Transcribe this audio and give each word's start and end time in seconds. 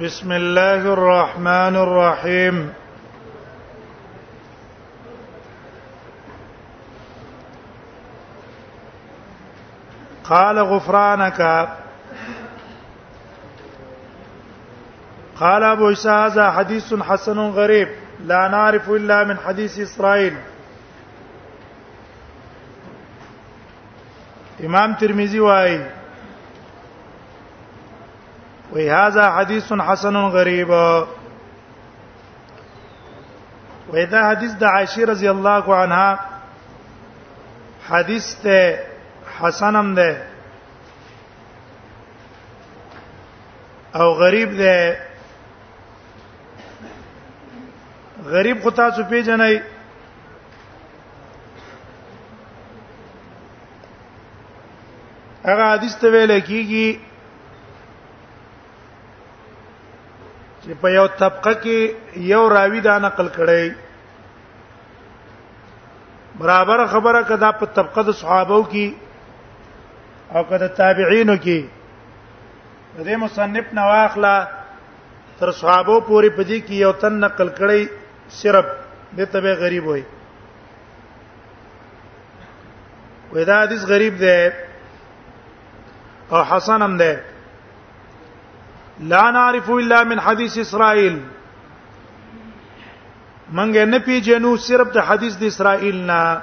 بسم 0.00 0.32
الله 0.32 0.80
الرحمن 0.96 1.74
الرحيم 1.76 2.72
قال 10.24 10.58
غفرانك 10.58 11.40
قال 15.40 15.62
ابو 15.64 15.86
عيسى 15.86 16.08
هذا 16.10 16.50
حديث 16.50 16.94
حسن 16.94 17.38
غريب 17.38 17.88
لا 18.24 18.48
نعرف 18.48 18.88
الا 18.90 19.24
من 19.24 19.36
حديث 19.38 19.78
اسرائيل 19.78 20.36
امام 24.64 24.94
ترمذي 24.94 25.40
واي 25.40 25.99
وی 28.72 28.88
هاذا 28.88 29.30
حدیث 29.36 29.72
حسن 29.88 30.16
غریب 30.28 30.70
وی 33.92 34.04
دا 34.06 34.18
حدیث 34.30 34.52
د 34.58 34.64
عائشه 34.64 35.02
رضی 35.06 35.28
الله 35.28 35.72
عنها 35.74 36.18
حدیث 37.88 38.34
ته 38.42 38.78
حسنم 39.40 39.94
ده 39.94 40.22
او 43.94 44.12
غریب 44.14 44.56
ده 44.56 44.98
غریب 48.26 48.60
خو 48.62 48.70
تاسو 48.70 49.04
پیژنئ 49.04 49.60
هغه 55.44 55.62
حدیث 55.72 55.94
ته 55.96 56.06
ویل 56.12 56.40
کیږي 56.40 57.09
چې 60.70 60.76
په 60.82 60.88
یو 60.98 61.06
طبقه 61.20 61.52
کې 61.62 61.78
یو 62.32 62.44
راوی 62.56 62.80
دا 62.88 62.94
نقل 63.06 63.26
کړي 63.36 63.64
برابر 66.42 66.78
خبره 66.92 67.20
کدا 67.30 67.50
په 67.62 67.66
طبقه 67.78 68.02
د 68.08 68.10
صحابهو 68.20 68.62
کې 68.74 68.86
او 70.34 70.40
کدا 70.50 70.68
تابعینو 70.80 71.36
کې 71.46 71.58
دې 73.06 73.16
مصنف 73.24 73.66
نواخلا 73.80 74.36
تر 75.38 75.48
صحابهو 75.62 76.00
پورې 76.08 76.28
پدې 76.36 76.58
کې 76.66 76.74
یو 76.84 76.92
تن 77.04 77.12
نقل 77.26 77.48
کړي 77.58 77.80
صرف 78.42 78.66
دې 79.16 79.24
تبه 79.34 79.52
غریب 79.64 79.84
وي 79.94 80.02
ودا 83.32 83.56
حدیث 83.64 83.82
غریب 83.94 84.14
دی 84.22 84.38
او 86.32 86.40
حسن 86.54 86.80
هم 86.88 86.94
دی 87.04 87.14
لا 89.00 89.30
نعرف 89.30 89.70
الا 89.70 90.02
من 90.04 90.20
حديث 90.20 90.56
اسرائيل 90.58 91.18
منګه 93.52 93.84
نه 93.84 93.98
پیژنو 94.04 94.56
صرف 94.56 94.92
د 94.94 94.98
حدیث 95.08 95.34
د 95.36 95.42
اسرائیل 95.52 95.96
نه 95.96 96.40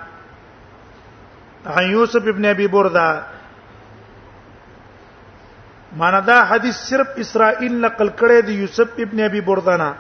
عن 1.76 1.92
یوسف 1.92 2.28
ابن 2.34 2.46
ابي 2.46 2.68
برده 2.68 3.08
معنا 5.98 6.20
دا 6.28 6.42
حدیث 6.50 6.76
صرف 6.90 7.08
اسرائیل 7.26 7.74
نقل 7.82 8.08
کړي 8.20 8.40
د 8.48 8.50
یوسف 8.62 8.90
ابن 9.06 9.20
ابي 9.30 9.42
برده 9.50 9.76
نه 9.84 9.92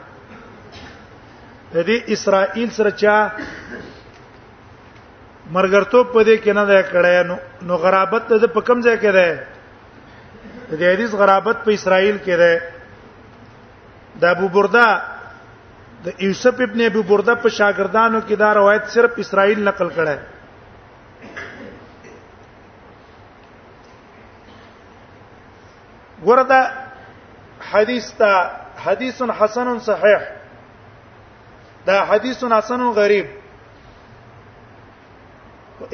د 1.73 1.75
دې 1.87 1.97
اسرائیل 2.15 2.69
سره 2.79 2.89
چا 2.91 3.17
مرګرتوب 5.53 6.05
پدې 6.13 6.35
کې 6.43 6.51
نه 6.59 6.63
دا 6.73 6.81
کړه 6.89 7.37
نو 7.67 7.75
غرابت 7.85 8.33
د 8.33 8.45
په 8.57 8.61
کم 8.71 8.81
ځای 8.87 8.97
کې 9.01 9.11
ده 9.19 9.29
د 10.69 10.71
دې 10.79 10.87
حدیث 10.93 11.11
غرابت 11.19 11.57
په 11.65 11.69
اسرائیل 11.77 12.17
کې 12.25 12.35
ده 12.41 12.51
د 14.21 14.23
ابو 14.35 14.47
برده 14.55 14.87
د 16.05 16.23
یوسف 16.27 16.59
ابن 16.67 16.81
ابو 16.87 17.01
برده 17.11 17.33
په 17.43 17.49
شاګردانو 17.57 18.19
کې 18.27 18.35
دا 18.41 18.49
روایت 18.59 18.85
صرف 18.95 19.11
اسرائیل 19.23 19.63
نقل 19.67 19.89
کړه 19.99 20.15
وردا 26.27 26.61
حدیث 27.71 28.05
تا 28.19 28.31
حدیث 28.85 29.21
حسن 29.39 29.67
صحیح 29.87 30.21
دا 31.87 31.97
حدیث 32.09 32.43
حسن 32.57 32.81
غریب 32.99 33.25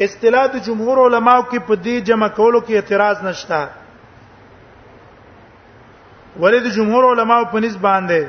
اصطلاح 0.06 0.46
د 0.54 0.64
جمهور 0.68 0.98
علماو 1.08 1.44
کې 1.50 1.60
په 1.68 1.76
دې 1.76 1.96
جمع 2.12 2.28
کولو 2.28 2.60
کې 2.62 2.74
اعتراض 2.76 3.24
نشته 3.30 3.62
ولې 6.42 6.60
د 6.66 6.68
جمهور 6.76 7.04
علماو 7.12 7.50
په 7.52 7.58
نسبت 7.66 7.82
باندې 7.88 8.22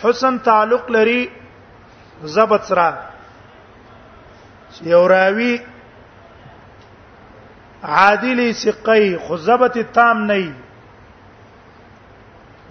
حسن 0.00 0.34
تعلق 0.48 0.84
لري 0.96 1.20
ضبط 2.36 2.62
سره 2.70 2.86
یو 4.92 5.04
راوی 5.08 5.52
عادلی 8.00 8.48
سقی 8.64 9.04
خو 9.26 9.32
ضبط 9.46 9.74
تام 9.96 10.16
نه 10.32 10.48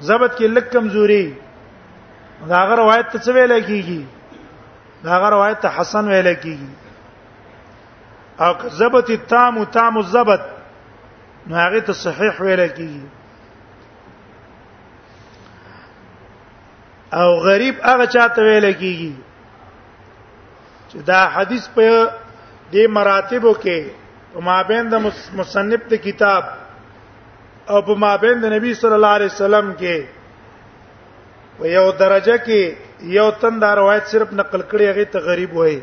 ضبط 0.09 0.31
کې 0.38 0.46
لک 0.58 0.66
کمزوري 0.76 1.26
دا 2.52 2.59
غره 2.68 2.76
روایت 2.81 3.08
ته 3.14 3.18
څه 3.20 3.31
ویل 3.36 3.52
کیږي 3.68 4.03
دا 5.08 5.16
غره 5.24 5.30
روایت 5.36 5.58
ته 5.66 5.70
حسن 5.80 6.03
ویل 6.12 6.30
کیږي 6.36 6.72
او 8.44 8.52
ضبط 8.81 9.08
تام 9.36 9.53
او 9.58 9.64
تام 9.78 9.94
الضبط 10.03 10.41
نو 11.49 11.57
هغه 11.57 11.79
ته 11.87 11.93
صحیح 12.05 12.35
ویل 12.45 12.61
کیږي 12.77 13.05
او 17.21 17.29
غریب 17.47 17.75
هغه 17.89 18.05
چاته 18.17 18.39
ویل 18.49 18.67
کیږي 18.81 19.13
چې 20.89 20.97
دا 21.09 21.21
حدیث 21.37 21.65
په 21.79 21.87
دې 22.71 22.85
مراتبو 22.99 23.53
کې 23.65 23.79
په 24.35 24.39
مابین 24.51 24.83
د 24.93 25.09
مصنف 25.41 25.81
د 25.93 26.05
کتاب 26.05 26.43
او 27.71 27.77
په 27.91 27.99
مابین 28.07 28.35
د 28.47 28.57
نبی 28.57 28.73
صلی 28.85 28.95
الله 29.01 29.13
علیه 29.17 29.31
وسلم 29.35 29.67
کې 29.79 29.97
په 31.59 31.63
یو 31.77 31.85
درجه 32.01 32.37
کې 32.47 32.61
یو 33.19 33.27
تن 33.41 33.59
دا 33.63 33.71
روایت 33.85 34.05
صرف 34.17 34.29
نقل 34.43 34.61
کړي 34.71 34.85
هغه 34.91 35.05
ته 35.17 35.29
غریب 35.31 35.51
وایي 35.61 35.79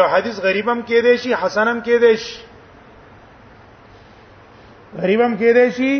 یو 0.00 0.06
حدیث 0.14 0.36
غریبم 0.48 0.78
کې 0.90 0.98
دی 1.06 1.16
شي 1.22 1.32
حسنم 1.44 1.78
کې 1.86 1.96
دی 2.06 2.14
شي 2.24 2.36
غریبم 5.02 5.34
کې 5.36 5.52
دی 5.56 5.70
شي 5.76 5.92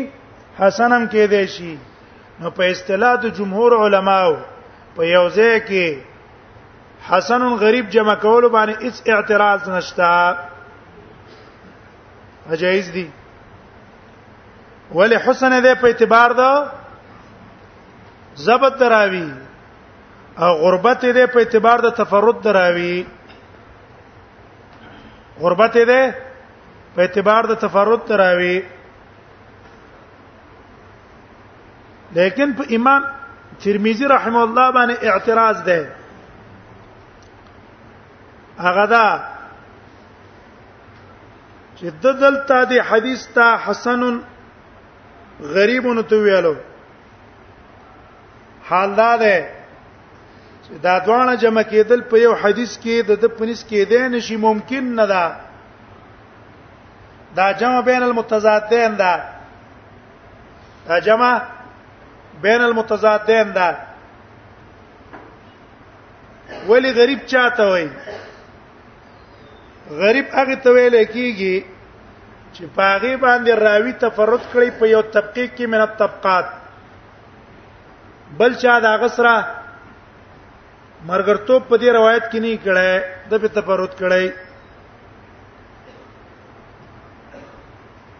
حسنم 0.59 1.05
کې 1.11 1.27
دی 1.31 1.45
شي 1.55 1.75
نو 2.39 2.49
په 2.57 2.63
اصطلاح 2.73 3.15
د 3.23 3.33
جمهور 3.39 3.71
علماو 3.85 4.35
په 4.95 5.05
یو 5.11 5.23
ځای 5.29 5.55
کې 5.67 5.99
حسن 7.09 7.41
غریب 7.63 7.89
جمع 7.95 8.15
کول 8.21 8.47
باندې 8.49 8.85
هیڅ 8.85 8.97
اعتراض 9.15 9.69
نشتا 9.69 10.13
اجازه 12.51 12.91
دي 12.97 13.07
ولی 14.99 15.15
حسن 15.25 15.51
دې 15.63 15.75
په 15.81 15.87
اعتبار 15.87 16.31
دا 16.41 16.51
زبط 18.45 18.79
دراوي 18.83 19.27
او 20.37 20.53
غربت 20.61 21.01
دې 21.05 21.27
په 21.33 21.39
اعتبار 21.45 21.79
د 21.87 21.93
تفرد 21.99 22.39
دراوي 22.47 22.95
غربت 25.43 25.73
دې 25.73 26.13
په 26.95 27.01
اعتبار 27.07 27.43
د 27.51 27.61
تفرد 27.65 28.07
دراوي 28.13 28.57
لیکن 32.17 32.53
په 32.57 32.63
امام 32.75 33.01
ترمذی 33.63 34.05
رحم 34.09 34.35
الله 34.41 34.71
باندې 34.71 35.05
اعتراض 35.11 35.57
ده 35.63 35.87
هغه 38.65 38.85
دا 38.91 39.07
چې 41.75 41.85
د 42.05 42.21
دلته 42.25 42.59
د 42.71 42.85
حدیث 42.91 43.25
ته 43.37 43.57
حسن 43.65 44.05
غریب 45.57 45.87
نو 45.97 46.03
ویلو 46.25 46.53
حال 48.69 48.95
دا 48.99 49.09
ده 49.17 49.49
چې 50.63 50.83
دا 50.85 50.93
دوانه 50.99 51.35
جمع 51.43 51.63
کېدل 51.71 52.01
په 52.13 52.17
یو 52.25 52.35
حدیث 52.45 52.77
کې 52.77 53.07
د 53.09 53.19
د 53.23 53.35
پنس 53.39 53.65
کېدې 53.69 54.01
نشي 54.13 54.37
ممکن 54.45 54.95
نه 55.01 55.05
ده 55.05 55.35
دا 57.41 57.51
جمع 57.63 57.81
بین 57.91 58.03
المتضادین 58.07 58.95
ده 59.03 59.13
دا 60.87 60.99
جمع 61.09 61.33
بین 62.41 62.61
المتضادین 62.61 63.51
دا 63.55 63.71
ولی 66.69 66.91
غریب 66.93 67.19
چاته 67.27 67.63
وای 67.65 67.89
غریب 70.01 70.25
هغه 70.33 70.55
ته 70.55 70.69
ویل 70.71 71.03
کیږي 71.03 71.65
چې 72.53 72.63
پاغي 72.75 73.15
باندې 73.23 73.51
راوی 73.65 73.93
تفرد 74.03 74.43
کړی 74.53 74.69
په 74.79 74.85
یو 74.91 75.01
تحقیق 75.17 75.49
کې 75.57 75.65
من 75.73 75.81
الطبقات 75.85 76.45
بل 78.37 78.51
چا 78.63 78.75
دا 78.85 78.93
غسرہ 79.03 79.37
مرګرتوب 81.07 81.61
په 81.69 81.75
دې 81.77 81.89
روایت 81.99 82.23
کې 82.31 82.39
نه 82.45 82.55
کړه 82.65 82.91
د 83.29 83.31
په 83.45 83.49
تفرد 83.59 83.91
کړی 84.01 84.25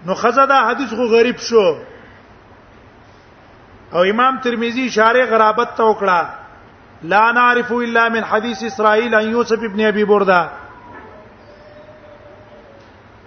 نو 0.05 0.11
خزه 0.23 0.45
دا 0.53 0.59
حدیث 0.69 0.89
خو 0.97 1.05
غریب 1.17 1.37
شو 1.49 1.65
او 3.95 4.01
امام 4.13 4.33
ترمذی 4.43 4.83
اشاره 4.91 5.21
غرابت 5.31 5.69
ته 5.77 5.83
وکړه 5.89 6.19
لا 7.13 7.25
نعرف 7.39 7.69
الا 7.71 8.03
من 8.15 8.23
حديث 8.31 8.59
اسرائيل 8.71 9.11
عن 9.15 9.25
يوسف 9.35 9.59
ابن 9.69 9.79
ابي 9.91 10.03
برده 10.11 10.41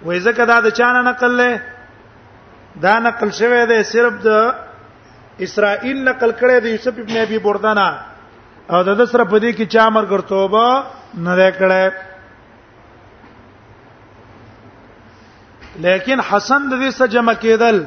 وای 0.05 0.17
زکه 0.25 0.43
دا 0.51 0.57
د 0.67 0.69
چانه 0.79 1.01
نقل 1.11 1.31
له 1.37 1.51
دا 2.83 2.93
نقل 3.07 3.29
شوی 3.39 3.61
دی 3.71 3.79
صرف 3.93 4.13
د 4.27 4.29
اسرائیل 5.47 5.97
نقل 6.09 6.29
کړی 6.41 6.57
دی 6.63 6.69
یوسف 6.75 6.95
ابن 7.05 7.15
ابي 7.21 7.39
برده 7.47 7.71
نه 7.79 7.89
او 8.71 8.77
د 8.83 9.05
سره 9.05 9.23
په 9.23 9.39
دې 9.39 9.51
کې 9.57 9.65
چا 9.77 9.85
مرګ 9.95 10.11
توبه 10.33 10.67
نه 11.25 11.33
دی 11.39 11.49
کړی 11.61 11.85
لیکن 15.87 16.17
حسن 16.29 16.61
د 16.69 16.71
دې 16.83 16.91
سره 16.99 17.07
جمع 17.15 17.33
کېدل 17.45 17.77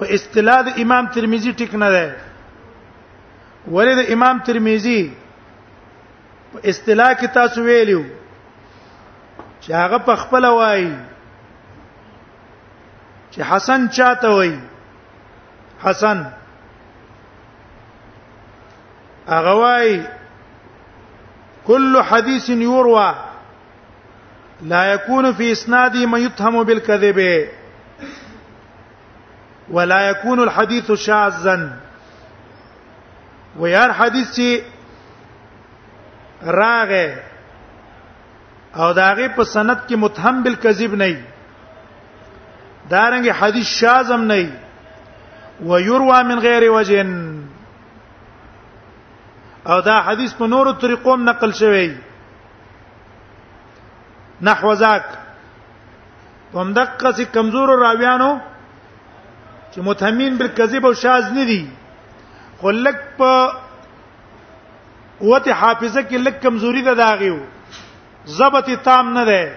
په 0.00 0.06
اصطلاح 0.16 0.58
د 0.66 0.76
امام 0.82 1.04
ترمذی 1.14 1.52
ټیک 1.60 1.72
نه 1.82 1.88
ده 1.94 2.04
ولې 3.74 3.94
د 3.98 4.00
امام 4.14 4.36
ترمذی 4.48 5.00
په 6.52 6.58
اصطلاح 6.72 7.10
کې 7.20 7.28
تاسو 7.38 7.58
ویلو 7.68 8.00
چې 9.60 9.70
هغه 9.82 9.98
په 10.10 10.14
خپل 10.22 10.42
وایي 10.52 10.90
چې 13.30 13.40
حسن 13.50 13.80
چاته 14.00 14.26
وایي 14.38 14.58
حسن 15.84 16.18
هغه 19.28 19.54
وایي 19.62 19.94
كل 21.70 21.92
حديث 22.10 22.46
يروى 22.56 23.10
لا 24.74 24.82
يكون 24.92 25.24
في 25.32 25.52
اسناده 25.52 26.06
من 26.12 26.20
يتهم 26.28 26.62
بالكذب 26.68 27.18
ولا 29.70 30.08
يكون 30.10 30.40
الحديث 30.42 30.92
شاذا 30.92 31.72
ويار 33.58 33.92
حدیث 33.92 34.28
چې 34.38 34.60
راغه 36.58 37.14
او 38.76 38.92
داغه 38.92 39.28
په 39.36 39.42
سند 39.44 39.76
کې 39.88 39.92
متهم 39.94 40.42
بالکذب 40.42 40.94
نه 40.94 41.04
وي 41.04 41.22
دارنګ 42.90 43.30
حدیث 43.42 43.66
شاذم 43.82 44.22
نه 44.32 44.36
وي 44.38 44.50
ويروى 45.64 46.22
من 46.32 46.38
غير 46.38 46.70
وجه 46.72 47.06
او 49.66 49.80
دا 49.80 50.00
حدیث 50.04 50.32
په 50.34 50.46
نورو 50.52 50.72
طریقو 50.84 51.16
نقل 51.16 51.52
شوی 51.62 51.90
نحو 54.42 54.74
ذاک 54.84 55.04
هم 56.54 56.68
دقه 56.72 57.12
سي 57.12 57.24
کمزور 57.24 57.68
راویانو 57.80 58.40
چې 59.74 59.80
متهمین 59.86 60.36
بالکذب 60.38 60.86
او 60.86 60.92
شاذ 61.00 61.24
نه 61.38 61.44
دي 61.50 61.60
خلک 62.60 62.96
په 63.18 63.52
قوت 65.20 65.48
حافظه 65.48 66.02
کې 66.02 66.16
لک 66.26 66.40
کمزوري 66.42 66.82
ده 66.88 66.94
داغیو 67.00 67.36
ضبط 68.38 68.70
تام 68.88 69.12
نه 69.16 69.24
ده 69.24 69.56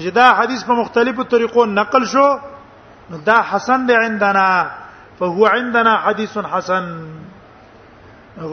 چې 0.00 0.08
دا 0.20 0.28
حدیث 0.40 0.64
په 0.68 0.72
مختلفو 0.82 1.24
طریقو 1.34 1.64
نقل 1.72 2.04
شو 2.14 2.26
دا 3.30 3.40
حسن 3.50 3.86
ده 3.86 3.96
عندنا 4.06 4.46
فهو 5.20 5.46
عندنا 5.52 5.94
حديث 6.04 6.38
حسن 6.52 6.90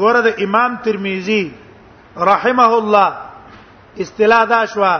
غره 0.01 0.21
د 0.27 0.33
امام 0.45 0.77
ترمذی 0.87 1.41
رحمه 2.31 2.67
الله 2.79 3.13
استلا 4.05 4.43
دا 4.53 4.61
شوا 4.73 4.93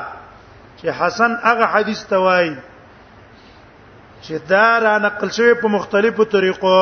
چې 0.78 0.88
حسن 1.02 1.38
هغه 1.46 1.66
حدیث 1.76 2.04
توای 2.14 2.50
چې 4.26 4.36
دا 4.52 4.78
را 4.80 4.98
نقل 5.00 5.30
شوی 5.30 5.54
په 5.62 5.68
مختلفو 5.68 6.24
طریقو 6.32 6.80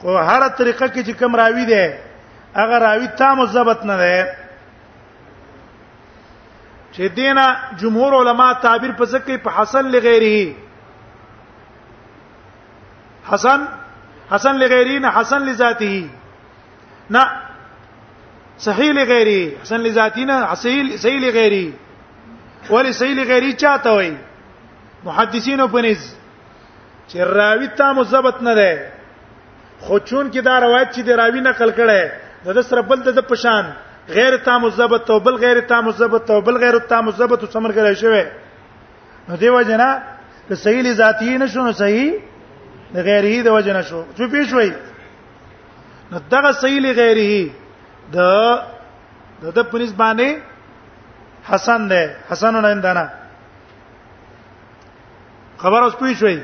خو 0.00 0.16
هر 0.16 0.48
طریقه 0.48 0.86
کې 0.88 1.02
چې 1.06 1.10
کوم 1.18 1.36
راوي 1.42 1.64
دی 1.72 1.82
هغه 2.54 2.78
راوي 2.84 3.08
تام 3.22 3.44
ضبط 3.56 3.84
نه 3.90 3.96
دی 3.96 4.22
چې 6.94 7.02
دینا 7.16 7.46
جمهور 7.82 8.12
علما 8.20 8.52
تعبیر 8.62 8.92
په 8.92 9.06
ځکه 9.06 9.32
په 9.44 9.50
حسن 9.60 9.84
لغیره 9.84 10.54
حسن 13.32 13.68
حسن 14.32 14.54
لغیره 14.64 14.98
نه 14.98 15.10
حسن 15.20 15.42
لذاته 15.42 16.04
نه 17.18 17.24
صحیح 18.62 18.92
لغیره 19.00 19.44
حسن 19.62 19.76
لذاته 19.90 20.24
نه 20.32 20.54
صحیح 20.64 20.96
صحیح 21.04 21.22
لغیره 21.28 21.72
ولی 22.74 22.92
صحیح 23.02 23.22
لغیره 23.22 23.52
چاته 23.66 23.90
وایي 23.98 24.16
محدثینو 25.04 25.66
پنيز 25.74 26.14
چې 27.08 27.16
راوی 27.36 27.66
ته 27.76 27.92
مزبط 27.92 28.42
نه 28.48 28.54
ده 28.54 28.92
خو 29.84 29.98
چون 29.98 30.30
کې 30.32 30.38
دا 30.48 30.58
روایت 30.60 30.88
چې 30.92 31.00
دی 31.04 31.12
راوی 31.20 31.40
نقل 31.40 31.70
کړي 31.78 32.08
د 32.58 32.66
سره 32.68 32.82
بل 32.90 33.00
د 33.06 33.20
پشان 33.28 33.64
غیر 34.16 34.36
تام 34.44 34.62
مزبط 34.64 35.10
او 35.10 35.18
بل 35.24 35.36
غیر 35.40 35.60
تام 35.72 35.84
مزبط 35.84 36.30
او 36.30 36.40
بل 36.46 36.56
غیر 36.60 36.78
تام 36.92 37.04
مزبط 37.06 37.44
سمر 37.52 37.70
کړی 37.70 37.94
شوی 37.94 38.24
نو 39.28 39.36
دی 39.40 39.48
وجنه 39.56 39.88
که 40.48 40.54
صحیح 40.62 40.92
ذاتی 41.00 41.38
نه 41.38 41.46
شونه 41.54 41.72
صحیح 41.72 42.14
د 42.94 43.02
غیره 43.08 43.42
د 43.48 43.56
وجنه 43.56 43.82
شو 43.90 44.02
چې 44.16 44.22
پیش 44.22 44.54
وای 44.54 44.72
نو 46.12 46.18
دغه 46.34 46.52
صحیح 46.60 46.92
غیره 46.92 47.50
د 48.12 48.18
د 49.42 49.46
د 49.54 49.58
پنځ 49.58 49.90
باندې 50.02 51.48
حسن 51.52 51.88
ده 51.88 52.16
حسن 52.32 52.60
نه 52.62 52.68
اندانه 52.78 53.08
خبر 55.62 55.82
اوس 55.84 55.94
پوي 56.00 56.14
شوي 56.18 56.36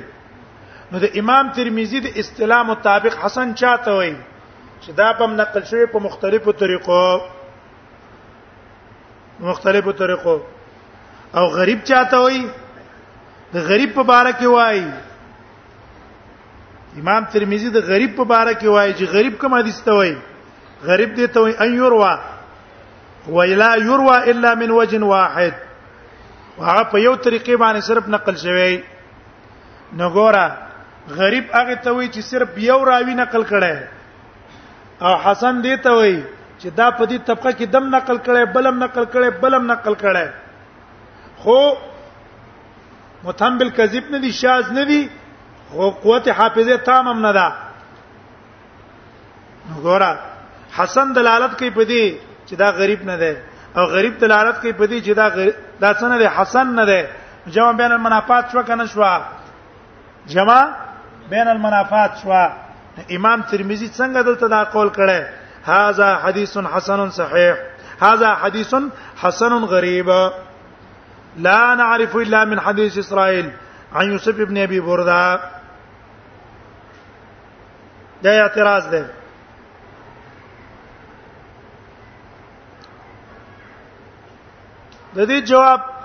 نو 0.93 0.97
د 1.03 1.05
امام 1.21 1.45
ترمذی 1.57 1.99
د 2.07 2.09
اصطلاح 2.23 2.61
مطابق 2.71 3.15
حسن 3.25 3.49
چاته 3.63 3.91
وایي 3.99 4.17
چې 4.83 4.91
دا 4.99 5.09
په 5.21 5.25
نقل 5.37 5.63
شوی 5.71 5.87
په 5.93 5.99
مختلفو 6.07 6.51
طریقو 6.63 7.05
مختلفو 9.47 9.93
طریقو 10.01 10.37
او 11.41 11.45
غریب 11.57 11.81
چاته 11.91 12.17
وایي 12.23 12.45
د 13.55 13.57
غریب 13.71 13.91
په 13.95 14.03
باره 14.13 14.33
کې 14.41 14.49
وایي 14.57 14.85
امام 17.05 17.23
ترمذی 17.37 17.71
د 17.77 17.81
غریب 17.89 18.12
په 18.19 18.25
باره 18.33 18.53
کې 18.55 18.67
وایي 18.67 18.95
چې 18.99 19.05
غریب 19.17 19.33
کوم 19.45 19.55
حدیث 19.59 19.79
ته 19.87 19.95
وایي 20.01 20.17
غریب 20.91 21.15
دی 21.21 21.27
ته 21.39 21.47
وایي 21.47 21.57
ان 21.67 21.75
یوروا 21.79 22.12
ولا 23.39 23.71
یوروا 23.89 24.19
الا 24.35 24.53
من 24.65 24.77
وجه 24.81 25.03
واحد 25.12 25.65
وهغه 26.59 26.85
په 26.97 27.03
یو 27.07 27.17
طریقې 27.29 27.65
باندې 27.65 27.89
صرف 27.91 28.09
نقل 28.17 28.37
شوی 28.45 28.77
نو 29.99 30.07
ګوره 30.14 30.45
غریب 31.19 31.47
هغه 31.57 31.76
ته 31.83 31.90
وایي 31.97 32.09
چې 32.14 32.21
صرف 32.31 32.49
یو 32.69 32.81
راوی 32.90 33.14
نقل 33.19 33.43
کړي 33.50 33.75
او 35.09 35.14
حسن 35.25 35.55
دې 35.66 35.75
ته 35.87 35.90
وایي 35.99 36.16
چې 36.61 36.69
دا 36.81 36.87
په 36.90 37.05
دې 37.07 37.19
طبقه 37.28 37.50
کې 37.52 37.66
دم 37.76 37.85
نقل 37.97 38.16
کړي 38.28 38.43
بلم 38.57 38.76
نقل 38.85 39.05
کړي 39.14 39.28
بلم 39.45 39.64
نقل 39.73 39.95
کړي 40.05 40.26
خو 41.45 41.59
متنبل 43.28 43.71
کذب 43.76 44.05
نه 44.14 44.19
دي 44.25 44.33
شاذ 44.40 44.66
نه 44.78 44.85
دي 44.93 45.02
خو 45.73 45.83
قوت 46.07 46.25
حافظه 46.40 46.76
تام 46.90 47.05
هم 47.12 47.19
نه 47.26 47.33
ده 47.38 47.49
ګوره 49.83 50.12
حسن 50.78 51.07
دلالت 51.21 51.52
کوي 51.59 51.71
په 51.76 51.85
دې 51.85 52.05
چې 52.49 52.55
دا 52.64 52.69
غریب 52.83 53.00
نه 53.12 53.16
ده 53.23 53.33
او 53.81 53.85
غریب 53.95 54.14
دلالت 54.26 54.57
کوي 54.64 54.73
په 54.73 54.87
دې 54.87 55.00
چې 55.00 55.12
دا 55.12 55.26
غ... 55.28 55.52
دا 55.81 55.90
څنګه 55.95 56.19
ده 56.23 56.26
حسن 56.40 56.66
نه 56.81 56.85
ده 56.93 57.00
جمع 57.55 57.73
بین 57.78 57.93
المنافات 57.93 58.45
شو 58.52 58.61
کنه 58.69 58.85
شو 58.93 59.02
جمع 60.28 60.66
بین 61.30 61.49
المنافات 61.49 62.11
شوا 62.23 62.45
امام 63.16 63.42
ترمذی 63.42 63.88
څنګه 63.88 64.21
دلته 64.26 64.49
دا 64.49 64.62
قول 64.64 64.88
کړي 64.90 65.26
هاذا 65.66 66.18
حدیث 66.26 66.59
حسن 66.75 67.11
صحیح 67.11 67.54
هاذا 68.00 68.33
حدیث 68.45 68.75
حسن 69.23 69.64
غریب 69.75 70.11
لا 71.49 71.75
نعرف 71.75 72.16
الا 72.16 72.45
من 72.45 72.61
حديث 72.61 72.99
اسرائيل 72.99 73.50
عن 73.95 74.12
يوسف 74.12 74.40
ابن 74.40 74.59
ابي 74.62 74.80
برده 74.80 75.40
دا 78.23 78.42
اعتراض 78.42 78.90
ده 78.90 79.06
د 85.16 85.26
دې 85.28 85.45
جواب 85.47 85.96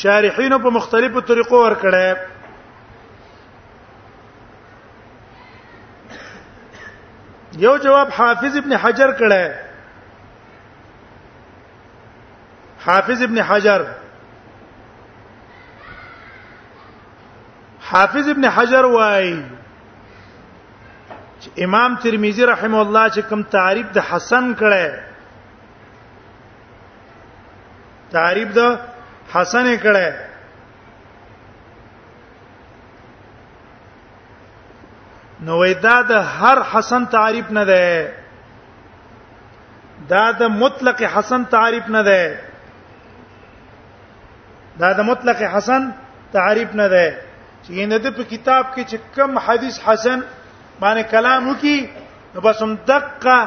شارحینو 0.00 0.58
په 0.58 0.70
مختلفو 0.74 1.20
طریقو 1.30 1.56
ور 1.62 1.74
کړه 1.74 2.16
یو 7.64 7.72
جواب 7.86 8.08
حافظ 8.18 8.54
ابن 8.60 8.70
حجر 8.82 9.10
کړه 9.18 9.60
حافظ 12.86 13.22
ابن 13.26 13.38
حجر 13.48 13.84
حافظ 17.90 18.28
ابن 18.34 18.44
حجر 18.58 18.84
وای 18.94 19.26
امام 21.66 21.96
ترمذی 22.02 22.44
رحم 22.52 22.74
الله 22.78 23.04
چې 23.10 23.18
کوم 23.28 23.40
تعریف 23.56 23.88
د 23.98 24.00
حسن 24.12 24.44
کړه 24.62 24.86
تعریف 28.16 28.50
د 28.60 28.62
حسن 29.34 29.66
کړه 29.82 30.08
نو 35.46 35.54
وېدا 35.62 35.96
د 36.10 36.26
هر 36.40 36.58
حسن 36.72 37.02
تعریف 37.16 37.50
نه 37.58 37.64
ده 37.64 38.12
دا 40.10 40.24
د 40.40 40.52
مطلق 40.62 40.98
حسن 41.14 41.42
تعریف 41.54 41.86
نه 41.96 42.02
ده 42.08 42.22
دا 44.82 44.90
د 44.98 45.08
مطلق 45.10 45.38
حسن 45.54 45.82
تعریف 46.36 46.74
نه 46.80 46.86
ده 46.88 47.06
چې 47.64 47.72
نه 47.92 47.98
د 48.04 48.14
په 48.18 48.22
کتاب 48.32 48.64
کې 48.74 48.84
چې 48.90 48.96
کم 49.16 49.38
حدیث 49.46 49.80
حسن 49.86 50.18
باندې 50.82 51.02
کلام 51.14 51.48
وکي 51.48 51.78
نو 52.34 52.40
بس 52.48 52.62
هم 52.66 52.74
دقه 52.86 53.38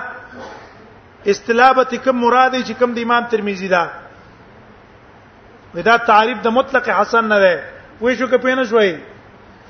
استلابه 1.33 1.97
کم 2.07 2.15
مراد 2.25 2.59
چې 2.67 2.71
کم 2.81 2.93
د 2.97 3.07
امام 3.07 3.23
ترمذی 3.33 3.67
دا 3.77 3.83
دا 5.83 5.95
تعریف 6.05 6.37
د 6.43 6.47
مطلق 6.55 6.89
حسن 6.99 7.23
نه 7.31 7.39
ده 7.39 7.63
وای 8.01 8.15
شو 8.17 8.27
که 8.27 8.37
پینې 8.37 8.63
شوي 8.69 8.97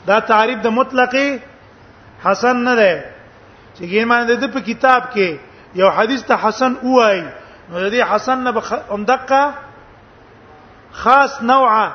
دا 0.07 0.19
تعریف 0.31 0.59
د 0.63 0.67
مطلق 0.79 1.13
حسن 2.25 2.55
نه 2.63 2.75
ده 2.81 2.93
چې 3.75 3.83
ګیرمان 3.93 4.21
د 4.27 4.45
په 4.53 4.59
کتاب 4.71 5.01
کې 5.13 5.29
یو 5.81 5.89
حدیث 5.97 6.21
ته 6.31 6.35
حسن 6.47 6.71
وای 6.83 7.19
نو 7.71 7.75
دې 7.89 8.03
حسن 8.13 8.37
نه 8.49 8.51
بخ 8.59 8.69
خاص 11.03 11.31
نوعه 11.43 11.85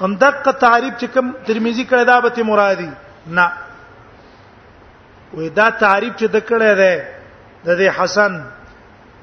همدغه 0.00 0.52
تعریف 0.62 0.94
چې 1.00 1.04
کوم 1.12 1.26
ترمذی 1.46 1.84
کړه 1.92 2.04
دا 2.06 2.16
به 2.24 2.30
مرادی 2.48 2.92
نه 3.26 3.46
وې 5.34 5.50
دا 5.58 5.66
تعریف 5.82 6.12
چې 6.16 6.24
د 6.34 6.36
کړه 6.48 6.70
ده 6.80 6.94
د 7.64 7.68
دې 7.78 7.98
حسن 8.00 8.32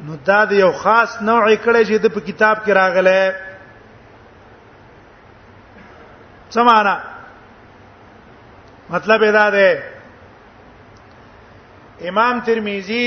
نو 0.08 0.13
دا 0.30 0.39
د 0.53 0.56
یو 0.62 0.72
خاص 0.72 1.12
نوع 1.22 1.42
کړه 1.56 1.88
چې 1.89 1.94
د 2.06 2.08
په 2.15 2.20
کتاب 2.32 2.56
کې 2.65 2.70
راغله 2.80 3.20
سمانا 6.56 6.96
مطلب 8.94 9.20
ادا 9.30 9.48
ده 9.56 9.68
امام 12.10 12.36
ترمذی 12.48 13.06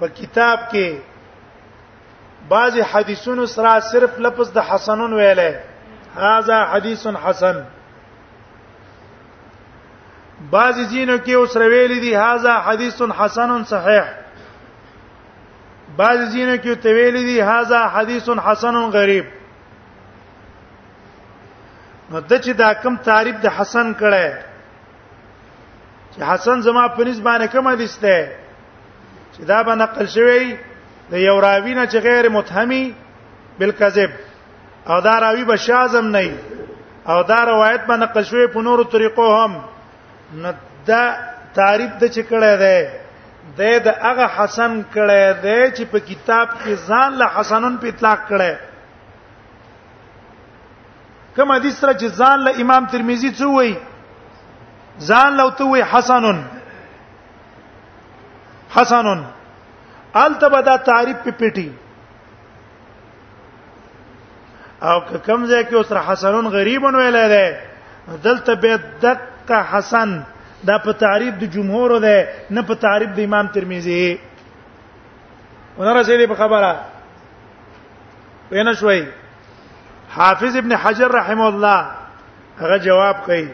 په 0.00 0.06
کتاب 0.18 0.58
کې 0.72 0.86
بعض 2.48 2.72
حدیثونو 2.92 3.44
سره 3.54 3.72
صرف 3.92 4.10
لفظ 4.26 4.52
د 4.56 4.58
حسنون 4.68 5.12
ویلې 5.20 5.54
هاذا 6.26 6.58
حدیث 6.72 7.06
حسن 7.24 7.56
بعض 10.54 10.74
دینو 10.92 11.16
کې 11.26 11.30
اوس 11.36 11.56
رویل 11.62 11.92
دي 12.06 12.14
هاذا 12.14 12.52
حدیث 12.66 13.02
حسن 13.18 13.50
صحیح 13.72 14.04
بعض 15.96 16.18
دینو 16.32 16.54
کې 16.62 16.76
تویل 16.84 17.16
دي 17.28 17.40
هاذا 17.40 17.80
حدیث 17.96 18.28
حسن 18.46 18.80
غریب 18.96 19.26
نو 22.10 22.18
د 22.28 22.32
چې 22.44 22.52
دا 22.62 22.72
کم 22.82 22.94
تعریف 23.08 23.36
د 23.44 23.48
حسن 23.58 23.88
کړه 24.00 24.28
چې 26.12 26.18
حسن 26.30 26.58
زما 26.66 26.84
په 26.96 27.00
نسبانه 27.08 27.46
کم 27.54 27.64
حدیث 27.72 27.92
ده 28.04 28.18
چې 29.34 29.42
دا 29.50 29.58
به 29.68 29.74
نقل 29.82 30.06
شوی 30.14 30.54
د 31.12 31.22
یو 31.28 31.36
راوی 31.46 31.74
نه 31.78 31.84
چې 31.90 31.96
غیر 32.06 32.28
متهمي 32.28 32.84
بالکذب 33.58 34.10
او 34.92 35.00
دا 35.06 35.14
راوی 35.26 35.44
به 35.50 35.56
شازم 35.66 36.06
نه 36.16 36.26
او 37.14 37.22
دا 37.28 37.40
روایت 37.50 37.82
به 37.90 37.96
نقل 38.04 38.22
شوی 38.30 38.46
په 38.46 38.60
نورو 38.70 38.84
طریقو 38.94 39.26
هم 39.42 39.52
نو 40.44 40.52
دا 40.92 41.02
تعریف 41.60 41.92
د 42.00 42.04
چې 42.12 42.22
کړه 42.30 42.54
ده 42.62 42.88
د 43.58 43.62
د 43.86 43.98
هغه 44.08 44.26
حسن 44.38 44.74
کړه 44.94 45.22
ده 45.44 45.72
چې 45.76 45.82
په 45.94 45.98
کتاب 46.10 46.48
کې 46.62 46.72
ځان 46.90 47.10
له 47.22 47.26
حسنن 47.36 47.74
په 47.84 47.94
اطلاق 47.94 48.20
کړه 48.32 48.52
کوم 51.36 51.50
حدیث 51.52 51.78
سره 51.80 51.92
چې 52.00 52.06
ځان 52.22 52.38
له 52.44 52.50
امام 52.64 52.82
ترمذی 52.94 53.30
څو 53.40 53.46
وای 53.56 53.70
ځان 55.08 55.30
له 55.40 55.46
تو 55.58 55.64
وای 55.70 55.82
حسنن 55.92 56.38
حسنن 58.74 59.20
التبدا 60.22 60.76
تعریف 60.90 61.16
په 61.26 61.30
پیټي 61.42 61.68
او 64.86 64.96
کوم 65.10 65.46
ځای 65.46 65.64
کې 65.64 65.74
اوس 65.76 65.92
را 65.92 66.02
حسنن 66.08 66.48
غریبن 66.56 66.94
ویل 67.02 67.18
دی 67.34 67.46
دلته 68.26 68.54
به 68.66 68.78
دقه 69.02 69.60
حسن 69.72 70.18
دا 70.68 70.78
په 70.86 70.92
تعریف 71.04 71.34
د 71.40 71.44
جمهور 71.58 71.98
ده 72.06 72.28
نه 72.58 72.62
په 72.70 72.74
تعریف 72.86 73.10
د 73.16 73.20
امام 73.28 73.46
ترمذی 73.56 74.02
ونه 75.78 75.92
راځي 76.02 76.26
په 76.34 76.42
خبره 76.44 76.72
وینا 78.50 78.72
شوي 78.78 79.00
حافظ 80.16 80.56
ابن 80.56 80.76
حجر 80.76 81.12
رحم 81.14 81.40
الله 81.40 81.86
هغه 82.60 82.76
جواب 82.86 83.16
کوي 83.26 83.48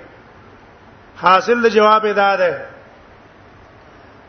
حاصل 1.22 1.58
له 1.62 1.68
جواب 1.68 2.06
ادا 2.06 2.36
ده 2.36 2.52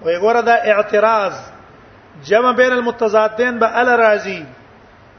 وی 0.05 0.17
ګوره 0.19 0.41
دا 0.46 0.55
اعتراض 0.72 1.34
جمع 2.25 2.51
بین 2.51 2.72
المتضادین 2.72 3.57
به 3.60 3.67
ال 3.81 3.88
راضی 4.00 4.46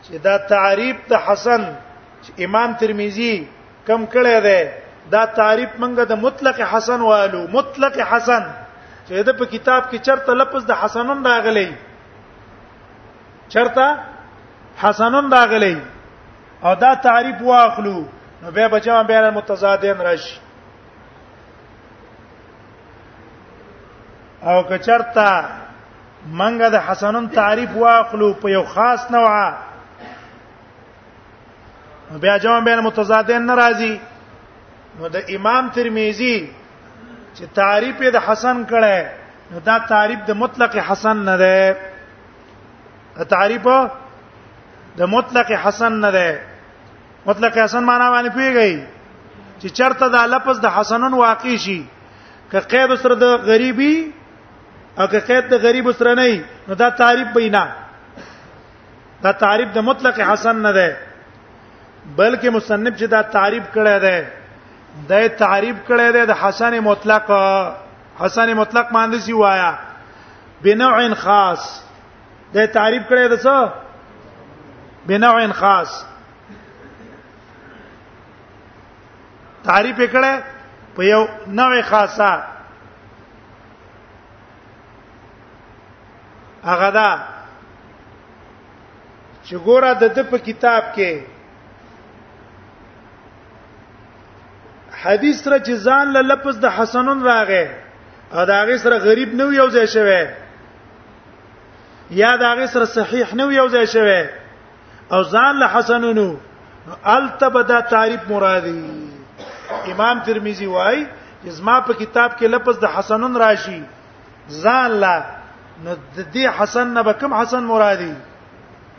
چې 0.05 0.15
دا 0.25 0.37
تعریف 0.39 0.97
د 1.11 1.15
حسن 1.27 1.63
چې 2.23 2.43
امام 2.45 2.75
ترمذی 2.81 3.33
کم 3.87 4.05
کړی 4.13 4.41
دی 4.47 4.71
دا 5.13 5.25
تعریف 5.27 5.69
منګه 5.79 6.05
د 6.15 6.25
مطلق 6.29 6.61
حسن 6.61 7.01
والو 7.11 7.47
مطلق 7.59 8.01
حسن 8.13 8.45
چې 9.09 9.13
دا 9.13 9.33
په 9.43 9.55
کتاب 9.57 9.83
کې 9.93 9.99
چرته 10.07 10.35
لفظ 10.35 10.67
د 10.73 10.83
حسنن 10.85 11.27
راغلی 11.27 11.69
چرته 13.49 13.99
حسنن 14.85 15.33
راغلی 15.33 15.77
او 16.63 16.75
دا 16.75 16.95
تعریف 16.95 17.43
واخلو 17.43 18.05
نو 18.43 18.51
به 18.51 18.69
بچا 18.69 19.03
بین 19.05 19.17
المتضادین 19.25 19.97
راشي 19.97 20.41
او 24.43 24.63
کچرتا 24.63 25.45
منګه 26.39 26.69
د 26.69 26.75
حسنون 26.75 27.29
تعریف 27.29 27.71
واخلو 27.77 28.35
په 28.35 28.49
یو 28.51 28.63
خاص 28.65 29.11
نوعه 29.11 29.57
بیا 32.21 32.39
جمع 32.39 32.61
بین 32.61 32.81
متضادین 32.81 33.47
ناراضی 33.47 33.99
نو 34.99 35.09
د 35.09 35.17
امام 35.35 35.69
ترمذی 35.75 36.51
چې 37.37 37.43
تعریف 37.55 38.03
د 38.15 38.19
حسن 38.27 38.65
کړه 38.71 39.07
نو 39.53 39.61
دا 39.65 39.79
تعریف 39.89 40.19
د 40.27 40.31
مطلق 40.31 40.77
حسن 40.91 41.17
نه 41.17 41.37
ده 41.37 41.79
تعریف 43.29 43.67
د 44.99 45.11
مطلق 45.15 45.49
حسن 45.65 45.95
نه 46.05 46.11
ده 46.17 46.29
مطلق 47.29 47.55
حسن 47.65 47.83
معنا 47.91 48.07
باندې 48.15 48.33
پیږي 48.39 48.73
چې 49.61 49.69
چرته 49.81 50.09
دا 50.15 50.23
لفظ 50.35 50.57
د 50.65 50.69
حسنن 50.77 51.15
واقع 51.23 51.57
شي 51.67 51.79
که 52.53 52.61
قید 52.75 52.95
سره 53.03 53.15
د 53.25 53.37
غریبي 53.51 53.93
او 54.99 55.07
که 55.15 55.21
قید 55.31 55.49
د 55.55 55.65
غریب 55.67 55.91
سره 55.99 56.15
نه 56.15 56.45
نو 56.71 56.75
دا 56.83 56.89
تعریف 57.03 57.29
بینا 57.39 57.63
دا 59.27 59.33
تعریف 59.47 59.69
د 59.79 59.89
مطلق 59.93 60.21
حسن 60.33 60.57
نه 60.67 60.73
ده 60.73 60.97
بلکې 62.19 62.47
مصنف 62.61 62.99
چې 62.99 63.03
دا 63.17 63.23
تعریف 63.39 63.65
کړی 63.75 64.03
دی 64.05 64.23
د 65.09 65.29
تعریف 65.41 65.77
کړی 65.89 66.13
دی 66.19 66.27
د 66.31 66.39
حسن 66.45 66.79
مطلق 66.93 67.27
حسن 68.21 68.55
مطلق 68.63 68.87
باندې 68.93 69.19
سی 69.19 69.33
وایا 69.41 69.75
بنوع 70.63 71.15
خاص 71.27 71.69
د 72.57 72.67
تعریف 72.79 73.03
کړی 73.11 73.29
دی 73.35 73.45
څه 73.45 73.85
بنوع 75.09 75.41
خاص 75.59 75.93
تعریف 79.65 79.99
کړه 80.13 80.43
په 80.97 81.05
یو 81.05 81.21
نوع 81.61 81.69
خاصه 81.91 82.31
هغه 86.65 86.91
دا 86.99 87.11
چې 89.45 89.55
ګوره 89.69 89.93
د 90.03 90.05
د 90.19 90.27
په 90.33 90.39
کتاب 90.49 90.83
کې 90.97 91.15
حدیث 95.05 95.37
سره 95.45 95.59
چې 95.59 95.73
ځان 95.87 96.07
له 96.19 96.23
لفظ 96.33 96.55
د 96.67 96.75
حسنون 96.81 97.23
راغې 97.29 97.67
او 98.33 98.45
دا 98.53 98.57
هغه 98.63 98.77
سره 98.85 98.97
غریب 99.07 99.31
نه 99.41 99.45
یو 99.61 99.69
ځای 99.79 99.87
شوی 99.95 100.23
یا 102.21 102.33
دا 102.45 102.51
هغه 102.53 102.67
سره 102.75 102.85
صحیح 102.97 103.29
نه 103.43 103.49
یو 103.59 103.67
ځای 103.77 103.87
شوی 103.95 104.23
او 105.13 105.23
ځان 105.25 105.55
له 105.61 105.69
حسنونو 105.79 106.27
التبدا 107.17 107.81
تعریف 107.93 108.31
مرادي 108.31 108.81
امام 109.93 110.19
ترمذی 110.27 110.67
وای 110.73 111.05
زما 111.59 111.77
په 111.89 111.93
کتاب 112.01 112.31
کې 112.39 112.47
لفظ 112.55 112.77
د 112.83 112.87
حسنن 112.97 113.37
راشي 113.43 113.79
ځان 114.51 114.91
لا 115.05 115.15
نو 115.85 115.97
د 116.17 116.19
دې 116.33 116.45
حسن 116.61 116.87
نه 116.97 117.03
به 117.09 117.13
کوم 117.23 117.35
حسن 117.39 117.63
مرادي 117.71 118.11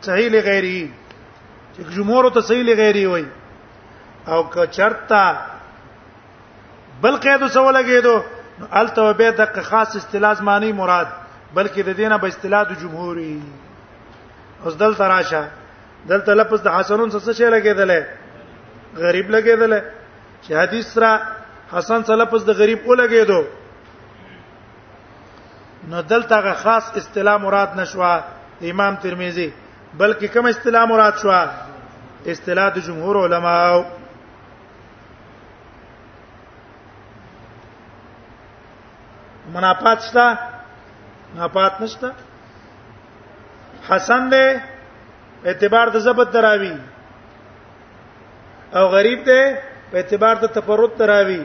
صحیح 0.08 0.28
لغیره 0.36 0.80
چې 1.74 1.80
جمهور 1.98 2.30
ته 2.38 2.48
صحیح 2.50 2.62
لغیره 2.70 3.06
وای 3.08 3.24
او 4.34 4.42
که 4.56 4.66
چرتا 4.78 5.22
بل 7.06 7.16
قیدو 7.28 7.48
سو 7.58 7.66
لګیدو 7.78 8.22
الته 8.82 9.12
به 9.22 9.30
د 9.44 9.62
خاص 9.70 9.96
استلاز 10.02 10.42
معنی 10.50 10.72
مراد 10.82 11.06
بلکې 11.54 11.78
د 11.78 11.88
دینه 12.02 12.16
به 12.24 12.28
استلاز 12.34 12.66
جمهوریت 12.82 13.42
اوس 14.66 14.74
دل 14.84 14.94
تراشه 15.04 15.46
دلته 16.08 16.34
لپس 16.34 16.60
د 16.64 16.68
حسنون 16.78 17.10
څه 17.12 17.32
شي 17.38 17.46
لګیدل 17.56 17.90
غریب 19.04 19.26
لګیدل 19.34 19.72
چې 20.44 20.50
حدیث 20.62 20.98
را 21.04 21.12
حسن 21.72 22.00
څه 22.06 22.14
لپس 22.22 22.40
د 22.44 22.50
غریب 22.60 22.80
او 22.86 22.94
لګیدو 23.02 23.40
نو 25.90 26.02
دلته 26.12 26.40
غا 26.44 26.52
خاص 26.62 26.84
اصطلاح 27.00 27.36
مراد 27.42 27.70
نشوا 27.76 28.14
امام 28.72 28.94
ترمذی 29.02 29.50
بلکې 30.00 30.24
کوم 30.32 30.46
اصطلاح 30.46 30.84
مراد 30.90 31.12
شوا 31.22 31.40
اصطلاح 32.32 32.68
د 32.74 32.78
جمهور 32.86 33.16
علماو 33.24 33.82
منافات 39.54 40.00
شته 40.02 40.38
ناپات 41.36 41.74
نشته 41.80 42.08
حسن 43.88 44.22
له 44.30 44.60
اعتبار 45.46 45.88
د 45.90 45.96
ضبط 46.06 46.32
دراوي 46.32 46.74
او 48.78 48.84
غریب 48.94 49.18
دی 49.28 49.42
په 49.90 49.96
اعتبار 49.98 50.34
د 50.42 50.52
تفرد 50.56 50.92
دراوي 51.00 51.42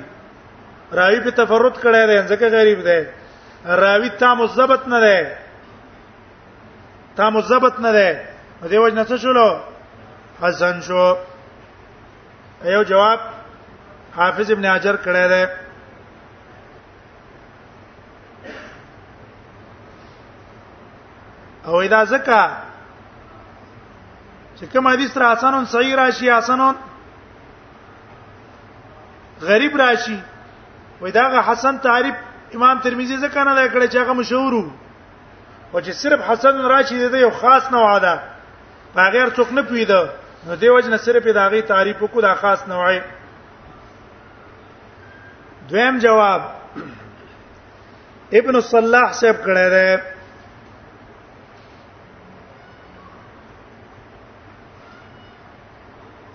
راوی 0.99 1.19
په 1.25 1.31
تفرد 1.39 1.75
کړی 1.83 2.03
دی 2.09 2.17
ځکه 2.31 2.45
غریب 2.57 2.79
دی 2.87 3.01
راوی 3.83 4.09
تام 4.21 4.45
ضبط 4.55 4.81
نه 4.91 4.99
دی 5.05 5.19
تام 7.15 7.39
ضبط 7.41 7.79
نه 7.79 7.91
دی 7.97 8.09
دیو 8.69 8.89
جن 8.89 9.03
څه 9.05 9.15
شولو 9.21 9.49
حسن 10.41 10.81
شو 10.87 11.07
ایو 12.63 12.83
جواب 12.83 13.19
حافظ 14.15 14.51
ابن 14.51 14.65
حجر 14.65 14.95
کړی 15.05 15.27
دی 15.33 15.43
او 21.65 21.79
اذا 21.81 22.03
زکه 22.05 22.41
چې 24.59 24.65
کوم 24.71 24.87
حدیث 24.87 25.17
را 25.17 25.31
حسنون 25.33 25.65
صحیح 25.71 25.95
راشي 25.95 26.31
حسنون 26.31 26.75
غریب 29.41 29.77
راشي 29.81 30.19
وای 31.01 31.11
دا 31.11 31.41
حسن 31.51 31.77
تعریف 31.77 32.15
امام 32.55 32.79
ترمذی 32.79 33.17
ځکه 33.17 33.37
نه 33.37 33.55
دا 33.55 33.65
کړی 33.73 33.87
چې 33.91 33.95
هغه 33.97 34.13
مشهور 34.13 34.53
وو 34.53 34.71
او 35.73 35.79
چې 35.81 35.89
صرف 35.91 36.19
حسن 36.29 36.61
راشي 36.73 37.09
د 37.09 37.15
یو 37.25 37.29
خاص 37.29 37.71
نوع 37.71 37.99
ده 37.99 38.19
هغه 38.97 39.29
څوک 39.35 39.51
نه 39.51 39.61
پیدا 39.71 40.03
نو 40.47 40.55
دیو 40.61 40.79
جن 40.81 40.97
صرف 41.07 41.27
دا 41.35 41.47
غي 41.49 41.61
تعریف 41.71 42.03
کو 42.11 42.21
دا 42.21 42.33
خاص 42.45 42.67
نوع 42.67 42.87
دویم 45.69 45.97
جواب 45.97 46.41
ابن 48.39 48.61
صلاح 48.71 49.11
صاحب 49.19 49.35
کړه 49.45 49.69
ده 49.75 50.14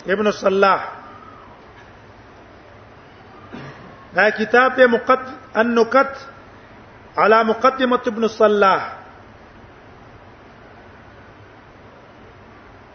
ابن 0.09 0.27
الصلاح 0.27 0.79
دا 4.15 4.29
کتاب 4.39 4.77
ته 4.77 4.87
مقت 4.87 5.29
النکت 5.57 6.15
على 7.17 7.45
مقدمه 7.45 8.01
ابن 8.07 8.23
الصلاح 8.25 8.81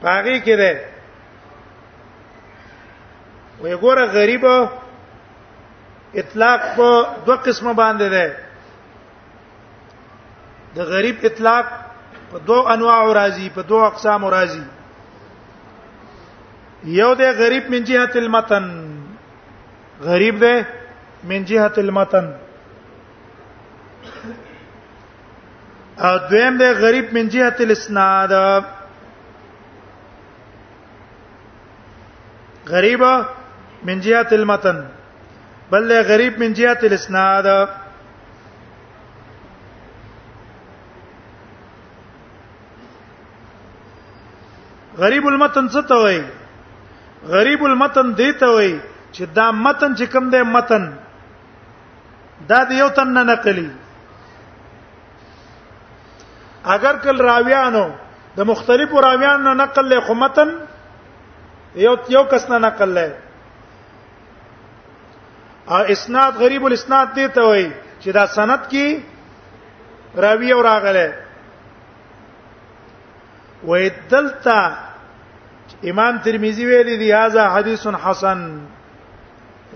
پاره 0.02 0.40
کې 0.40 0.56
ده 0.62 0.74
وې 3.62 3.76
ګوره 3.82 4.06
غریب 4.18 4.46
اطلاق 6.22 6.60
په 6.78 7.08
دوه 7.26 7.36
قسمه 7.36 7.74
باندې 7.74 8.10
ده 8.10 8.36
د 10.76 10.80
غریب 10.94 11.18
اطلاق 11.30 11.66
په 12.32 12.38
دوه 12.40 12.74
انواع 12.74 13.14
راځي 13.14 13.50
په 13.56 13.62
دوه 13.62 13.86
اقسام 13.88 14.26
راځي 14.26 14.64
یو 16.94 17.14
دی 17.18 17.28
غریب 17.38 17.70
من 17.74 17.84
جهه 17.84 18.16
المتن 18.24 18.66
غریب 20.04 20.40
دی 20.46 20.58
من 21.32 21.46
جهه 21.52 21.74
المتن 21.84 22.28
او 26.10 26.12
دویم 26.34 26.58
دی 26.58 26.68
غریب 26.82 27.16
من 27.18 27.30
جهه 27.38 27.56
الاسناد 27.66 28.36
غریب 32.70 33.04
من 33.84 34.00
جهه 34.00 34.30
المتن 34.32 34.86
بل 35.72 35.88
دی 35.94 36.00
غریب 36.14 36.40
من 36.46 36.54
جهه 36.54 36.78
الاسناد 36.84 37.52
غریب 44.98 45.28
المتن 45.28 45.68
څه 45.68 45.82
ته 45.88 45.96
وایي 45.96 46.24
غریب 47.30 47.64
المتن 47.66 48.14
دیته 48.18 48.48
وای 48.56 48.78
چې 49.12 49.22
دا 49.36 49.50
متن 49.52 49.96
چې 49.96 50.04
کوم 50.12 50.30
دی 50.30 50.42
متن 50.56 50.86
دا 52.50 52.64
د 52.70 52.72
یو 52.82 52.90
تن 52.98 53.08
نه 53.14 53.24
نقلی 53.32 53.68
اگر 56.76 56.96
کل 57.04 57.22
راویانو 57.30 57.86
د 58.38 58.42
مختلفو 58.52 59.02
راویانو 59.08 59.54
نقل 59.64 59.86
له 59.96 60.14
متن 60.22 60.50
یو 61.86 61.96
یو 62.16 62.24
کس 62.32 62.50
نه 62.50 62.58
نقل 62.68 62.90
له 62.90 63.16
او 65.76 65.84
اسناد 65.98 66.38
غریب 66.40 66.66
الاسناد 66.66 67.14
دی 67.20 67.28
ته 67.28 67.42
وای 67.52 67.68
چې 68.02 68.08
دا 68.20 68.26
سند 68.40 68.68
کی 68.74 68.88
راوی 70.26 70.52
او 70.54 70.62
راغله 70.68 71.08
وې 73.68 73.90
دلته 74.12 74.58
امام 75.84 76.18
ترمذی 76.24 76.66
ویلی 76.66 76.98
دی 76.98 77.12
هاذا 77.12 77.50
حدیث 77.54 77.88
حسن 78.04 78.40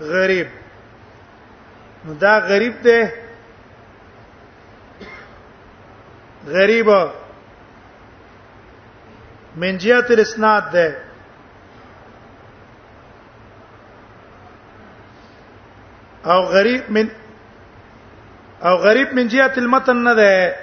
غریب 0.00 0.46
نو 2.04 2.14
دا 2.14 2.40
غریب 2.48 2.74
دی 2.82 3.00
غریب 6.48 6.88
من 9.56 9.78
جهه 9.78 10.06
الاسناد 10.10 10.62
ده 10.72 10.96
او 16.24 16.42
غریب 16.42 16.90
من 16.90 17.10
او 18.62 18.76
غریب 18.76 19.14
من 19.14 19.28
جهه 19.28 19.52
المتن 19.58 19.96
نه 19.96 20.14
ده 20.14 20.54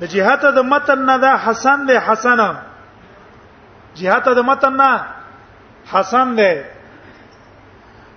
د 0.00 0.02
جهات 0.14 0.42
د 0.58 0.60
متن 0.72 1.00
نه 1.08 1.16
دا 1.24 1.32
حسن 1.44 1.78
دی 1.88 1.96
حسن 2.06 2.38
جهات 3.98 4.26
د 4.38 4.40
متن 4.50 4.74
نه 4.80 4.90
حسن 5.92 6.28
دی 6.40 6.52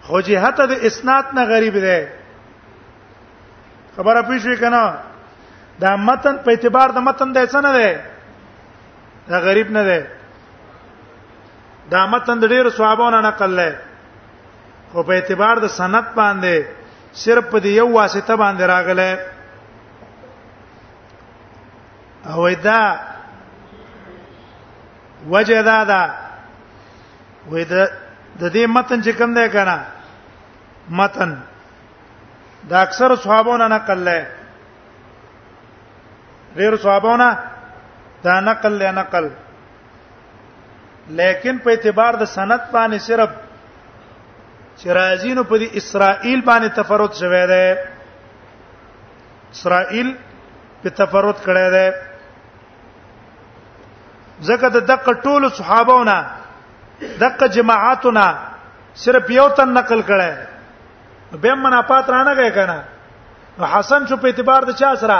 خو 0.06 0.16
جهات 0.28 0.58
د 0.72 0.84
اسناد 0.90 1.26
نه 1.38 1.44
غریب 1.54 1.76
دی 1.86 2.00
خبره 3.96 4.22
پېښې 4.30 4.54
کنا 4.62 4.86
دا 5.84 5.92
متن 6.08 6.36
په 6.46 6.50
اعتبار 6.54 6.90
د 6.98 7.00
متن 7.08 7.30
د 7.38 7.50
څه 7.54 7.60
نه 7.66 7.72
دی 7.78 7.92
دا 9.30 9.38
غریب 9.48 9.68
نه 9.78 9.84
دی 9.90 10.00
دا 11.94 12.02
متن 12.14 12.38
د 12.42 12.46
ډیرو 12.54 12.70
صحابانو 12.80 13.20
نقل 13.28 13.52
لای 13.62 13.72
خو 14.92 15.00
په 15.08 15.14
اعتبار 15.20 15.56
د 15.64 15.68
سند 15.80 16.06
باندې 16.20 16.56
صرف 17.24 17.46
په 17.52 17.58
یو 17.82 17.88
واسطه 18.00 18.34
باندې 18.44 18.64
راغله 18.74 19.10
او 22.30 22.50
دا 22.50 22.96
وجه 25.30 25.62
دا 25.62 25.84
دا 25.92 26.02
وې 27.50 27.64
دا 27.66 27.86
د 28.40 28.44
دې 28.56 28.64
متن 28.76 29.00
چې 29.06 29.12
کوم 29.18 29.34
دی 29.34 29.48
کنه 29.54 29.78
متن 30.90 31.32
دا 32.70 32.82
اکثر 32.82 33.16
صحابونه 33.24 33.68
نقل 33.68 34.00
لای 34.10 34.22
ډیر 36.56 36.76
صحابونه 36.84 37.38
دا 38.24 38.40
نقل 38.40 38.74
لای 38.80 38.92
نقل 38.92 39.28
لیکن 41.20 41.58
په 41.58 41.70
اعتبار 41.72 42.14
د 42.22 42.30
سند 42.36 42.62
باندې 42.74 42.98
صرف 43.08 43.30
چې 44.78 44.88
راځینو 45.00 45.44
په 45.44 45.56
دې 45.60 45.68
اسرائیل 45.78 46.42
باندې 46.42 46.70
تفرد 46.76 47.14
شوی 47.22 47.44
دی 47.48 47.76
اسرائیل 49.52 50.16
په 50.84 50.90
تفرد 50.90 51.38
کړی 51.46 51.68
دی 51.76 51.88
ځکه 54.48 54.68
د 54.76 54.78
دقه 54.92 55.12
ټولو 55.28 55.48
صحابهونه 55.60 56.16
دقه 57.26 57.46
جماعتونه 57.58 58.26
صرف 59.04 59.26
یو 59.38 59.48
تن 59.60 59.70
نقل 59.80 60.00
کړي 60.10 60.32
به 61.44 61.52
منا 61.66 61.82
پات 61.92 62.06
رانه 62.16 62.34
غي 62.40 62.50
کنه 62.58 62.78
حسن 63.74 64.02
شو 64.10 64.16
په 64.24 64.28
اعتبار 64.32 64.62
د 64.70 64.72
چا 64.84 64.90
سره 65.04 65.20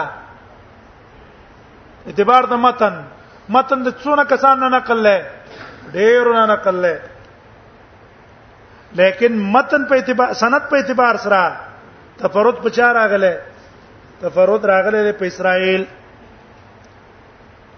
اعتبار 2.12 2.44
د 2.54 2.56
متن 2.66 2.96
متن 3.58 3.80
د 3.88 3.90
څونه 4.02 4.24
کسان 4.34 4.56
نه 4.64 4.68
نقل 4.78 4.98
لې 5.10 5.18
ډېر 6.00 6.24
نه 6.40 6.46
نقل 6.54 6.76
لې 6.88 6.98
لیکن 9.02 9.32
متن 9.56 9.82
په 9.94 9.98
اعتبار 10.02 10.30
سند 10.44 10.64
په 10.74 10.82
اعتبار 10.82 11.16
سره 11.28 11.44
تفرد 12.22 12.58
په 12.68 12.72
چا 12.80 12.88
راغله 13.00 13.34
تفرد 14.22 14.62
راغله 14.76 15.12
په 15.24 15.30
اسرائیل 15.32 15.84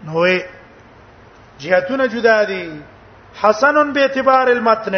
نوې 0.06 0.38
جهتونه 1.64 2.06
جدا 2.16 2.44
دي 2.52 2.66
حسن 3.42 3.76
به 3.94 4.02
اعتبار 4.02 4.48
المتن 4.56 4.96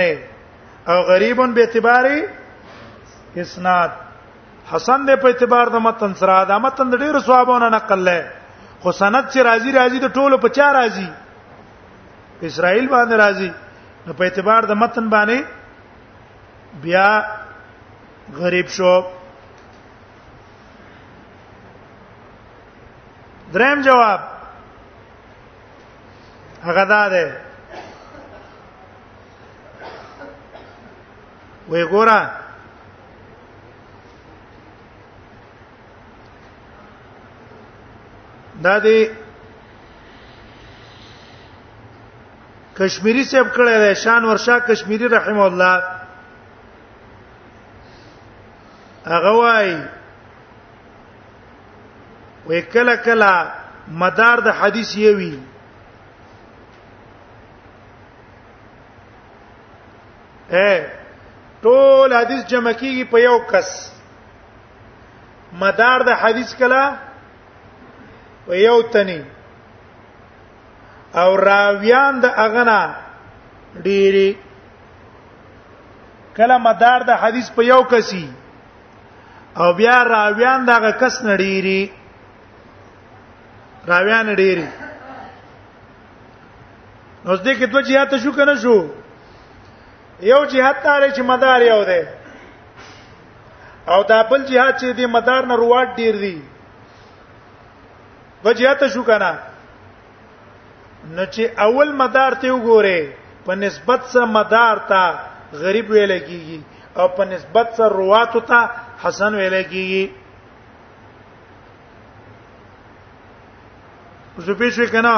او 0.91 0.97
غریب 1.11 1.39
به 1.55 1.61
اعتبار 1.61 2.05
اسناد 3.43 3.91
حسن 4.71 5.01
دې 5.07 5.15
په 5.23 5.27
اعتبار 5.29 5.67
د 5.73 5.81
متن 5.87 6.13
سره 6.19 6.43
دا 6.51 6.55
متن 6.65 6.85
ډېر 6.91 7.19
ثوابونه 7.25 7.67
نقل 7.75 7.99
لای 8.07 8.21
خو 8.81 8.91
سند 8.99 9.25
چې 9.33 9.37
راضي 9.49 9.71
راضي 9.79 9.99
د 10.03 10.09
ټولو 10.17 10.37
په 10.45 10.49
چا 10.57 10.67
راضي 10.77 11.07
اسرائیل 12.47 12.87
باندې 12.89 13.13
راضي 13.23 13.51
نو 14.07 14.13
په 14.13 14.23
اعتبار 14.27 14.65
د 14.71 14.79
متن 14.83 15.09
باندې 15.09 15.43
بیا 16.85 17.09
غریب 18.39 18.67
شو 18.77 18.93
دریم 23.53 23.81
جواب 23.87 24.19
هغه 26.65 26.83
دا 26.85 27.07
ده 27.09 27.39
وې 31.69 31.83
ګورا 31.91 32.21
دا 38.63 38.77
دی 38.83 38.99
کشمیری 42.79 43.23
سیب 43.31 43.47
کړه 43.55 43.77
ده 43.83 43.93
شان 43.93 44.23
ورشا 44.25 44.59
کشمیری 44.59 45.07
رحم 45.15 45.39
الله 45.39 45.83
هغه 49.07 49.31
وای 49.39 49.81
وې 52.47 52.59
کله 52.77 52.95
کله 52.95 53.51
مدار 54.01 54.39
د 54.47 54.57
حدیث 54.61 54.95
یوي 55.07 55.35
ټول 61.63 62.09
حدیث 62.19 62.43
جمع 62.51 62.71
کیږي 62.79 63.03
په 63.11 63.17
یو 63.27 63.37
کس 63.51 63.69
مدار 65.61 65.99
د 66.07 66.11
حدیث 66.21 66.55
کلا 66.59 66.83
په 68.45 68.53
یو 68.67 68.81
تنی 68.93 69.21
او 71.21 71.29
راویان 71.49 72.13
د 72.23 72.25
اغنا 72.45 72.81
ډیری 73.85 74.31
کله 76.37 76.57
مدار 76.65 76.99
د 77.09 77.11
حدیث 77.23 77.47
په 77.55 77.61
یو 77.71 77.83
کسي 77.91 78.25
او 79.59 79.67
بیا 79.79 79.97
راویان 80.13 80.59
دغه 80.71 80.91
کس 81.01 81.15
نډيري 81.29 81.81
راویان 83.87 84.25
نډيري 84.29 84.67
اوس 87.27 87.39
دې 87.45 87.53
کې 87.57 87.65
دوه 87.71 87.81
جهات 87.87 88.11
شو 88.23 88.31
کنه 88.37 88.55
شو 88.63 88.77
یو 90.19 90.43
جهاد 90.51 90.83
دار 90.83 91.01
چې 91.09 91.21
مدار 91.21 91.61
یو 91.61 91.83
دی 91.87 91.99
او 93.87 94.03
دا 94.09 94.21
بل 94.29 94.43
جهاد 94.45 94.77
چې 94.79 94.93
دی 94.97 95.05
مدار 95.05 95.43
نه 95.45 95.55
رواټ 95.55 95.87
ډیر 95.95 96.15
دی 96.15 96.41
وجهات 98.43 98.83
شو 98.93 99.03
کنه 99.03 99.31
نو 101.15 101.25
چې 101.25 101.59
اول 101.59 101.91
مدار 101.95 102.33
ته 102.41 102.51
وګوره 102.51 103.07
په 103.45 103.55
نسبت 103.55 104.03
سره 104.13 104.25
مدار 104.25 104.77
ته 104.79 105.19
غریب 105.63 105.89
ویل 105.89 106.17
کیږي 106.19 106.59
او 106.99 107.07
په 107.07 107.25
نسبت 107.25 107.73
سره 107.77 107.89
رواتو 107.89 108.39
ته 108.51 108.59
حسن 109.03 109.35
ویل 109.35 109.63
کیږي 109.63 110.05
زه 114.37 114.53
پیښې 114.53 114.85
کنا 114.91 115.17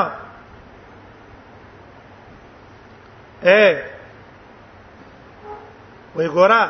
اے 3.43 3.96
وای 6.17 6.27
ګورا 6.35 6.61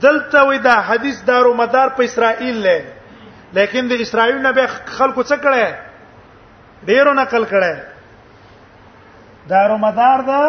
دلته 0.00 0.38
وای 0.48 0.58
دا 0.58 0.76
حدیث 0.88 1.22
دارو 1.26 1.54
مدار 1.54 1.88
په 1.96 2.04
اسرائیل 2.04 2.56
لې 2.66 2.78
لیکن 3.58 3.88
د 3.88 3.92
اسرائیل 4.04 4.38
نه 4.42 4.50
به 4.58 4.64
خلکو 4.98 5.22
څه 5.22 5.36
کړي 5.46 5.66
ډیرو 6.90 7.12
نقل 7.18 7.42
کړي 7.50 7.74
دارو 9.52 9.76
مدار 9.84 10.18
دا 10.30 10.42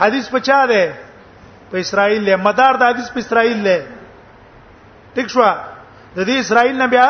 حدیث 0.00 0.26
په 0.34 0.38
چا 0.50 0.60
ده 0.72 0.84
په 1.70 1.76
اسرائیل 1.86 2.22
لې 2.24 2.34
مدار 2.48 2.74
د 2.82 2.84
حدیث 2.94 3.08
په 3.14 3.18
اسرائیل 3.26 3.56
لې 3.58 3.78
ټیک 5.14 5.28
شو 5.36 5.44
د 5.44 5.46
دې 6.26 6.36
اسرائیل 6.40 6.76
نه 6.82 6.86
بیا 6.96 7.08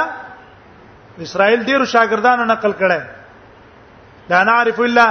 اسرائیل 1.30 1.60
ډیرو 1.70 1.84
شاګردانو 1.96 2.44
نقل 2.52 2.72
کړي 2.84 3.00
لا 4.28 4.40
نعرف 4.50 4.78
الا 4.80 5.06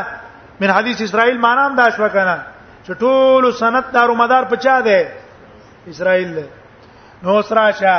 من 0.61 0.69
حدیث 0.71 0.97
اسرائیل 1.01 1.37
معنا 1.47 1.63
هم 1.67 1.73
دا 1.75 1.87
شو 1.97 2.09
کنه 2.13 2.37
چې 2.85 2.93
ټول 2.99 3.51
سند 3.61 3.91
دارو 3.93 4.15
مدار 4.15 4.43
پچا 4.49 4.79
دی 4.87 4.99
اسرائیل 5.93 6.29
له 6.37 6.45
نو 7.23 7.41
سراشه 7.49 7.95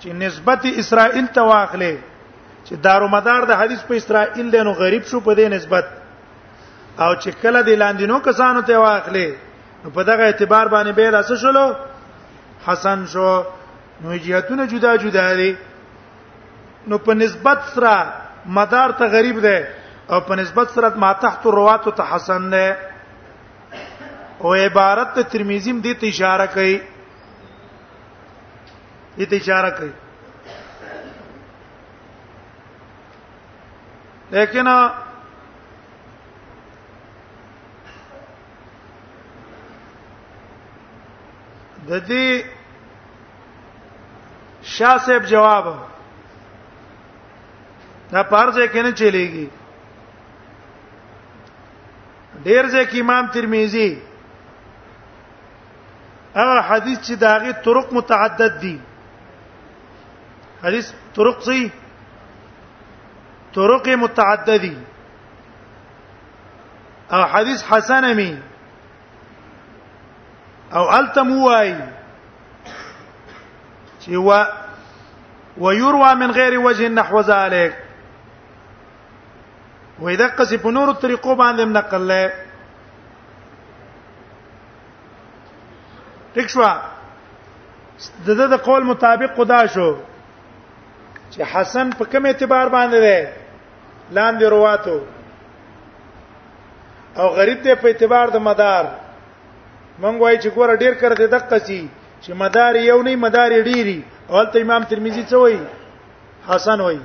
چې 0.00 0.08
نسبت 0.24 0.62
اسرائیل 0.82 1.26
ته 1.38 1.42
واخلې 1.42 1.94
چې 2.64 2.74
دارو 2.86 3.08
مدار 3.16 3.44
د 3.50 3.60
حدیث 3.62 3.82
په 3.88 3.94
اسرائیل 4.02 4.50
دی 4.52 4.60
نو 4.68 4.72
غریب 4.80 5.04
شو 5.10 5.20
په 5.26 5.34
دې 5.34 5.48
نسبت 5.56 5.84
او 7.04 7.10
چې 7.14 7.28
کله 7.42 7.62
د 7.66 7.80
لاندینو 7.82 8.20
کسانو 8.28 8.62
ته 8.70 8.76
واخلې 8.78 9.28
نو 9.84 9.90
په 9.98 10.02
دغه 10.10 10.22
اعتبار 10.30 10.66
باندې 10.68 10.92
به 10.92 11.10
راس 11.10 11.32
شلو 11.44 11.66
حسن 12.66 13.06
شو 13.12 13.30
نو 14.02 14.16
جهتونه 14.16 14.66
جدا 14.72 14.96
جدا 15.04 15.28
دي 15.42 15.54
نو 16.92 16.98
په 17.08 17.14
نسبت 17.20 17.58
سره 17.74 18.12
مدار 18.58 18.90
ته 18.98 19.06
غریب 19.16 19.40
دی 19.48 19.58
او 20.14 20.20
په 20.28 20.34
نسبت 20.42 20.68
سره 20.74 20.92
ما 21.04 21.12
تحت 21.24 21.44
رواتو 21.58 21.90
ته 22.00 22.08
حسن 22.14 22.50
دی 22.56 22.68
او 24.44 24.50
عبارت 24.54 25.10
ته 25.16 25.22
ترمذی 25.32 25.70
هم 25.74 25.78
دې 25.84 25.92
ته 26.00 26.06
اشاره 26.12 26.46
کوي 26.54 26.76
دې 29.18 29.24
ته 29.30 29.36
اشاره 29.42 29.70
کوي 29.78 29.92
لیکن 34.36 34.66
د 41.90 41.92
دې 42.08 42.24
شاه 44.76 44.98
صاحب 45.10 45.24
جواب 45.36 45.64
دا 45.74 45.80
پارځه 48.32 48.64
کې 48.72 48.80
نه 48.86 48.92
چلےږي 48.98 49.46
ډیر 52.48 52.64
ځکه 52.80 52.94
امام 53.04 53.24
ترمذی 53.36 53.88
هغه 56.34 56.60
حدیث 56.68 56.98
چې 56.98 57.12
داغه 57.24 57.50
طرق 57.64 57.90
متعدد 57.98 58.56
دي 58.60 58.70
حدیث 60.64 60.88
طرق 61.18 61.42
سي 61.50 61.58
طرق 63.58 63.88
متعددي 64.04 64.72
او 67.18 67.20
حدیث 67.34 67.62
حسن 67.68 68.06
می 68.22 68.26
او 70.80 70.84
التموای 70.96 71.76
چې 74.00 74.08
و 74.28 74.30
ويروى 75.60 76.10
من 76.22 76.30
غير 76.40 76.58
وجه 76.60 76.88
نحو 77.00 77.20
ذلك 77.30 77.78
واذا 80.06 80.26
قص 80.38 80.52
بنور 80.64 80.88
الطريقو 80.90 81.34
باندې 81.36 81.60
نقل 81.78 82.02
له 82.08 82.24
ټیک 86.34 86.48
شو 86.52 86.62
د 88.26 88.28
د 88.52 88.54
قول 88.66 88.82
مطابق 88.92 89.30
خدا 89.38 89.60
شو 89.74 89.88
چې 91.32 91.40
حسن 91.52 91.86
په 91.98 92.04
کوم 92.12 92.24
اعتبار 92.30 92.66
باندې 92.76 92.98
دی 93.06 93.20
لاندې 94.16 94.44
رواتو 94.54 94.98
او 97.20 97.26
غریب 97.38 97.58
دی 97.64 97.74
په 97.82 97.86
اعتبار 97.90 98.26
د 98.32 98.36
مدار 98.48 98.84
مونږ 100.02 100.16
وایي 100.22 100.38
چې 100.42 100.48
ګوره 100.56 100.74
ډیر 100.82 100.94
کړ 101.00 101.10
دې 101.20 101.28
دقه 101.36 101.58
سي 101.66 101.80
چې 102.22 102.30
مدار 102.42 102.72
یو 102.90 102.98
نه 103.08 103.16
مدار 103.24 103.50
ډیری 103.70 103.98
اولته 104.30 104.56
امام 104.64 104.82
ترمذی 104.90 105.24
څه 105.30 105.36
وایي 105.42 105.62
حسن 106.48 106.80
وایي 106.86 107.02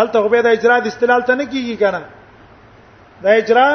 الته 0.00 0.22
خو 0.22 0.28
به 0.34 0.42
د 0.48 0.58
اجرا 0.58 0.76
د 0.82 0.86
استلال 0.92 1.22
ته 1.28 1.34
نه 1.40 1.46
کیږي 1.52 1.76
کنه 1.82 2.02
دا 3.22 3.30
اجرا 3.40 3.68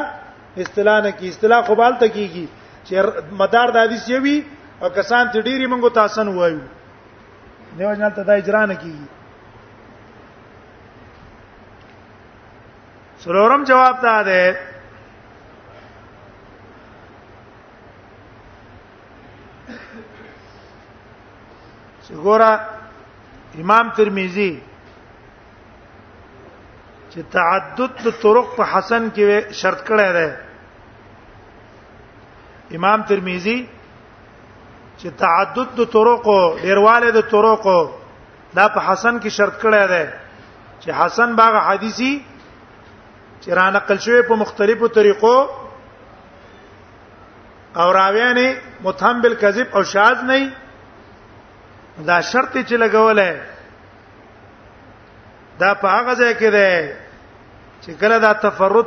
استلال 0.65 1.01
نه 1.07 1.11
کی 1.17 1.27
استلال 1.33 1.63
خو 1.67 1.75
بالته 1.81 2.07
کیږي 2.19 2.45
چې 2.87 2.95
مدار 3.39 3.67
د 3.75 3.77
حدیث 3.85 4.03
یوي 4.15 4.37
او 4.81 4.87
کسان 4.97 5.23
ته 5.31 5.37
ډیری 5.47 5.67
منغو 5.71 5.89
تاسن 5.99 6.27
وایو 6.37 6.61
دیو 7.77 7.89
جنال 7.95 8.11
ته 8.19 8.23
د 8.29 8.31
اجرا 8.43 8.63
نه 8.71 8.75
کیږي 8.83 9.07
سرورم 13.23 13.61
جواب 13.73 13.95
دا 14.07 14.17
ده 14.29 14.43
ګورا 22.25 22.53
امام 23.61 23.85
ترمذی 23.97 24.53
چې 27.11 27.19
تعدد 27.35 27.91
طرق 28.21 28.47
په 28.57 28.63
حسن 28.73 29.03
کې 29.15 29.25
شرط 29.61 29.79
کړی 29.87 30.09
دی 30.17 30.29
امام 32.75 33.01
ترمذی 33.09 33.57
چې 35.01 35.07
تعدد 35.17 35.75
د 35.79 35.85
طرق 35.93 36.25
ډیرواله 36.61 37.11
د 37.17 37.21
طرق 37.33 37.67
دا 38.55 38.65
په 38.67 38.79
حسن 38.87 39.19
کې 39.19 39.29
شرط 39.37 39.59
کړی 39.61 39.87
دی 39.91 40.03
چې 40.79 40.91
حسن 40.99 41.35
باغ 41.39 41.55
حدیثي 41.67 42.11
چې 43.41 43.51
را 43.59 43.69
نقل 43.75 43.97
شوی 44.05 44.21
په 44.29 44.35
مختلفو 44.43 44.87
طریقو 44.99 45.35
او 47.81 47.91
راویانه 47.97 48.47
متهم 48.85 49.21
بالکذب 49.25 49.67
او 49.77 49.83
شاذ 49.91 50.17
نه 50.31 50.39
دا 52.07 52.21
شرط 52.31 52.57
چې 52.57 52.75
لګولې 52.75 53.33
دا 55.59 55.73
په 55.83 55.87
هغه 55.95 56.15
ځای 56.15 56.33
کې 56.35 56.51
دی 56.55 56.91
چې 57.81 57.91
کله 58.03 58.19
دا 58.27 58.33
تفرد 58.45 58.85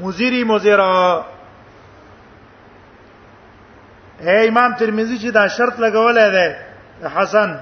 مزيري 0.00 0.44
مزيره 0.52 1.24
اے 4.22 4.38
امام 4.48 4.72
ترمذی 4.78 5.16
چې 5.18 5.30
دا 5.34 5.46
شرط 5.56 5.78
لګولې 5.80 6.26
ده 7.02 7.10
حسن 7.16 7.54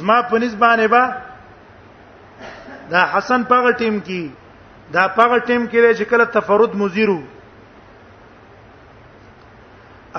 زما 0.00 0.20
په 0.30 0.38
نسبانه 0.42 0.86
با 0.94 1.04
دا 2.90 3.02
حسن 3.12 3.42
پغه 3.50 3.70
ټیم 3.82 3.98
کی 4.08 4.24
دا 4.92 5.06
پغه 5.16 5.38
ټیم 5.38 5.66
کې 5.66 5.92
چې 5.98 6.04
کله 6.10 6.24
تفرد 6.38 6.74
مزیرو 6.82 7.20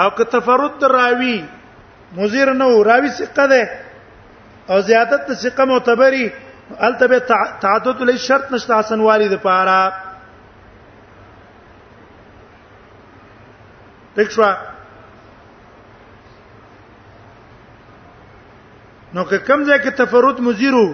او 0.02 0.10
که 0.18 0.24
تفرد 0.32 0.84
راوی 0.96 1.38
مزیر 2.18 2.54
نو 2.54 2.84
راوی 2.84 3.10
ثقه 3.20 3.46
ده 3.54 3.64
او 4.70 4.80
زیادت 4.90 5.32
ثقه 5.34 5.66
معتبري 5.66 6.30
التبه 6.90 7.20
تعدد 7.64 8.02
له 8.12 8.18
شرط 8.28 8.52
نشته 8.52 8.76
حسن 8.80 9.00
والد 9.10 9.34
پاره 9.42 9.94
دښوا 14.18 14.52
نو 19.16 19.22
که 19.30 19.38
کم 19.48 19.60
ځای 19.68 19.80
کې 19.84 19.92
تفرد 20.00 20.40
مزیرو 20.48 20.86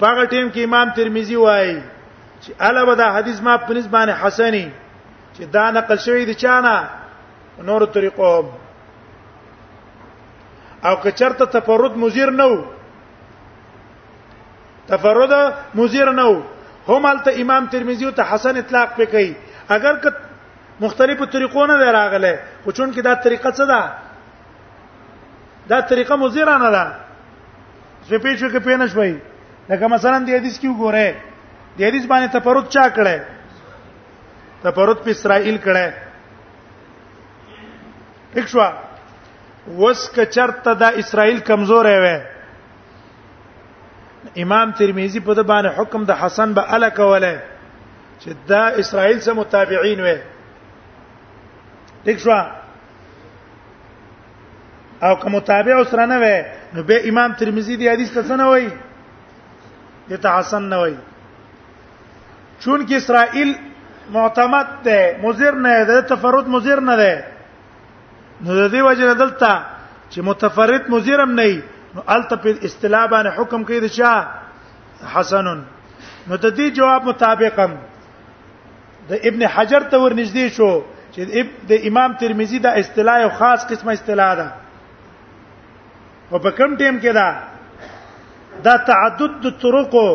پاغه 0.00 0.24
ټیم 0.32 0.46
کې 0.52 0.60
امام 0.66 0.88
ترمذی 0.96 1.36
وایي 1.44 1.76
چې 2.42 2.50
علاوه 2.68 2.94
دا 3.00 3.06
حدیث 3.16 3.38
ما 3.46 3.54
په 3.68 3.72
نسبانه 3.78 4.14
حسنی 4.22 4.64
چې 5.34 5.42
دا 5.56 5.64
نقل 5.76 5.98
شوی 6.06 6.24
دی 6.30 6.34
چانه 6.42 6.88
نور 7.68 7.84
طریقو 7.92 8.32
او 10.88 10.94
که 11.04 11.10
چرته 11.20 11.44
تفرد 11.54 11.94
مزیر 12.02 12.30
نه 12.40 12.46
وو 12.50 12.58
تفرد 14.90 15.32
مزیر 15.78 16.10
نه 16.18 16.24
وو 16.30 16.40
هم 16.88 17.04
البته 17.12 17.30
امام 17.44 17.66
ترمذی 17.74 18.10
ته 18.20 18.34
حسن 18.34 18.56
اطلاق 18.62 18.88
پکې 18.96 19.26
اگر 19.76 19.96
که 20.02 20.10
مختلفو 20.80 21.24
طریقو 21.26 21.66
نه 21.66 21.90
راغله 21.96 22.32
خو 22.64 22.72
چون 22.72 22.92
کې 22.94 22.98
دا 23.00 23.14
طریقه 23.14 23.50
څه 23.50 23.66
ده 23.68 23.92
دا 25.68 25.80
طریقه 25.80 26.16
مزیره 26.16 26.56
نه 26.64 26.70
ده 26.70 26.90
زه 28.08 28.18
پیښو 28.18 28.48
کې 28.50 28.60
پېنه 28.66 28.86
شوي 28.92 29.16
لکه 29.70 29.86
مثلا 29.94 30.18
د 30.18 30.28
حدیث 30.38 30.58
کې 30.60 30.66
وګوره 30.66 31.14
د 31.78 31.82
حدیث 31.88 32.04
باندې 32.06 32.28
تفرد 32.36 32.68
چا 32.68 32.90
کړه 32.94 33.20
تفرد 34.66 34.96
په 35.06 35.10
اسرائیل 35.16 35.58
کړه 35.64 35.92
ٹھیک 38.34 38.46
شو 38.54 38.64
وس 39.82 40.08
ک 40.14 40.24
چرته 40.36 40.74
دا 40.84 40.88
اسرائیل 41.02 41.38
کمزور 41.50 41.84
وي 42.06 42.16
امام 44.44 44.70
ترمذی 44.80 45.20
په 45.24 45.34
د 45.40 45.46
باندې 45.46 45.78
حکم 45.80 46.04
د 46.10 46.20
حسن 46.22 46.52
به 46.60 46.74
الک 46.78 46.98
ولا 47.08 47.34
چې 48.20 48.30
دا 48.48 48.64
اسرائیل 48.84 49.20
سره 49.20 49.34
متابعین 49.44 50.00
وي 50.04 50.16
لیک 52.06 52.18
شو 52.24 52.30
او 55.02 55.14
که 55.20 55.28
متابع 55.34 55.74
سره 55.90 56.06
نه 56.12 56.18
وي 56.22 56.36
نو 56.74 56.80
به 56.88 56.96
امام 57.08 57.32
ترمذی 57.38 57.76
دی 57.80 57.86
حدیث 57.92 58.10
ته 58.14 58.36
نه 58.40 58.44
وای 58.50 58.64
دته 60.10 60.28
حسن 60.38 60.62
نه 60.70 60.76
وای 60.82 60.94
چون 62.62 62.80
کې 62.88 62.92
اسرائیل 63.00 63.50
معتمد 64.14 64.66
ده 64.84 65.18
مزیر 65.22 65.54
نه 65.64 65.84
ده 65.84 66.00
تفرد 66.10 66.48
مزیر 66.48 66.80
نه 66.88 66.96
ده 66.96 67.12
نو 68.44 68.50
د 68.54 68.70
دې 68.74 68.80
وجه 68.88 69.14
دلته 69.22 69.52
چې 70.10 70.18
متفرد 70.28 70.84
مزیرم 70.90 71.30
نه 71.38 71.42
وي 71.44 71.62
نو 71.94 72.00
التف 72.08 72.46
الاستلاب 72.46 73.10
باندې 73.10 73.36
حکم 73.38 73.64
کوي 73.64 73.80
د 73.80 73.86
چا 73.96 74.10
حسن 75.14 75.44
نو 76.28 76.36
د 76.36 76.46
دې 76.58 76.66
جواب 76.76 77.04
مطابقم 77.08 77.72
د 79.08 79.12
ابن 79.28 79.42
حجر 79.46 79.80
ته 79.90 79.96
ورنږدې 80.04 80.46
شو 80.56 80.72
چې 81.16 81.24
د 81.68 81.72
امام 81.88 82.10
ترمذی 82.20 82.58
دا 82.66 82.70
اصطلاح 82.82 83.16
یو 83.24 83.28
خاص 83.38 83.60
قسمه 83.70 83.92
اصطلاح 83.98 84.32
ده 84.40 84.46
او 86.30 86.38
په 86.46 86.50
کم 86.58 86.70
ټیم 86.80 86.96
کې 87.02 87.12
دا 87.20 87.28
دا 88.66 88.74
تعدد 88.90 89.32
د 89.44 89.54
طرقو 89.62 90.08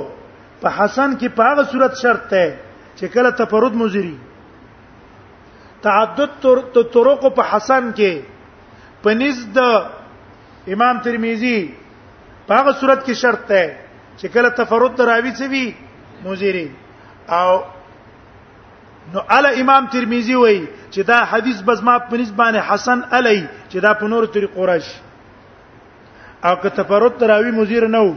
په 0.61 0.67
حسن 0.77 1.09
کې 1.19 1.27
په 1.39 1.43
هغه 1.51 1.63
صورت 1.71 1.93
شرط 2.03 2.25
ده 2.35 2.43
چې 2.97 3.05
کله 3.15 3.29
تفرد 3.41 3.73
مزری 3.81 4.15
تعدد 5.87 6.31
د 6.77 6.89
طرقو 6.97 7.29
په 7.41 7.49
حسن 7.55 7.83
کې 7.97 8.13
پنځ 9.03 9.35
د 9.59 10.71
امام 10.75 10.95
ترمذی 11.07 11.57
په 12.47 12.51
هغه 12.59 12.71
صورت 12.79 12.99
کې 13.05 13.13
شرط 13.25 13.43
ده 13.51 13.63
چې 14.19 14.25
کله 14.37 14.49
تفرد 14.63 14.95
راوي 15.11 15.31
څه 15.39 15.45
وي 15.51 15.65
مزری 16.29 16.67
او 17.39 17.51
نو 19.13 19.19
ال 19.37 19.45
امام 19.61 19.85
ترمذی 19.91 20.35
وای 20.35 20.57
چې 20.91 20.99
دا 21.07 21.17
حدیث 21.31 21.61
بزما 21.67 21.97
په 22.09 22.17
نسبانه 22.21 22.61
حسن 22.69 22.99
علی 23.17 23.37
چې 23.69 23.77
دا 23.85 23.93
په 24.01 24.05
نور 24.13 24.25
طریقو 24.35 24.65
راشي 24.71 24.99
او 26.47 26.55
که 26.61 26.69
تفرد 26.75 27.23
راوی 27.31 27.51
مزیر 27.57 27.87
نه 27.87 27.99
وو 28.05 28.15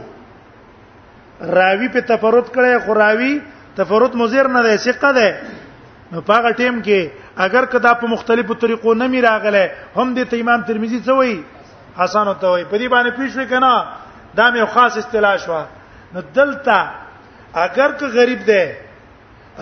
راوی 1.59 1.87
په 1.95 1.99
تفرد 2.11 2.47
کړي 2.55 2.85
خو 2.85 2.93
راوی 3.01 3.33
تفرد 3.79 4.15
مزیر 4.21 4.47
نه 4.55 4.63
دی 4.67 4.77
ثقه 4.85 5.11
ده 5.19 5.27
نو 6.11 6.21
پاغه 6.29 6.51
ټیم 6.53 6.83
کې 6.85 7.09
اگر 7.47 7.65
کدا 7.75 7.93
په 8.03 8.07
مختلفو 8.13 8.53
طریقو 8.65 8.93
نه 9.01 9.07
می 9.15 9.21
راغله 9.27 9.71
هم 9.99 10.13
د 10.19 10.33
امام 10.43 10.63
ترمذی 10.71 11.01
څه 11.05 11.09
وای 11.09 11.43
حسن 11.99 12.33
ته 12.39 12.47
وای 12.47 12.65
په 12.65 12.77
دې 12.77 12.87
باندې 12.95 13.17
پیښوي 13.19 13.49
کنه 13.53 13.73
دا 14.37 14.47
مې 14.51 14.65
خاص 14.73 14.97
اصطلاح 14.97 15.37
شو 15.37 15.63
نو 16.13 16.21
دلته 16.33 16.89
اگر 17.65 17.91
که 17.99 18.07
غریب 18.15 18.41
ده 18.47 18.63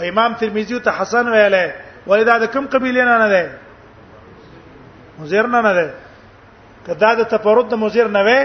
امام 0.01 0.33
ترمذی 0.39 0.79
ته 0.79 0.91
حسن 1.01 1.27
ویلې 1.27 1.71
ولیدا 2.07 2.37
د 2.37 2.45
کوم 2.53 2.67
قبیله 2.75 3.05
نه 3.09 3.17
نه 3.23 3.27
ده 3.29 3.57
مزیر 5.19 5.47
نه 5.47 5.61
نه 5.61 5.73
ده 5.73 5.93
کدا 6.87 7.13
د 7.15 7.23
تفرد 7.35 7.69
د 7.69 7.73
مزیر 7.83 8.07
نه 8.07 8.21
وی 8.27 8.41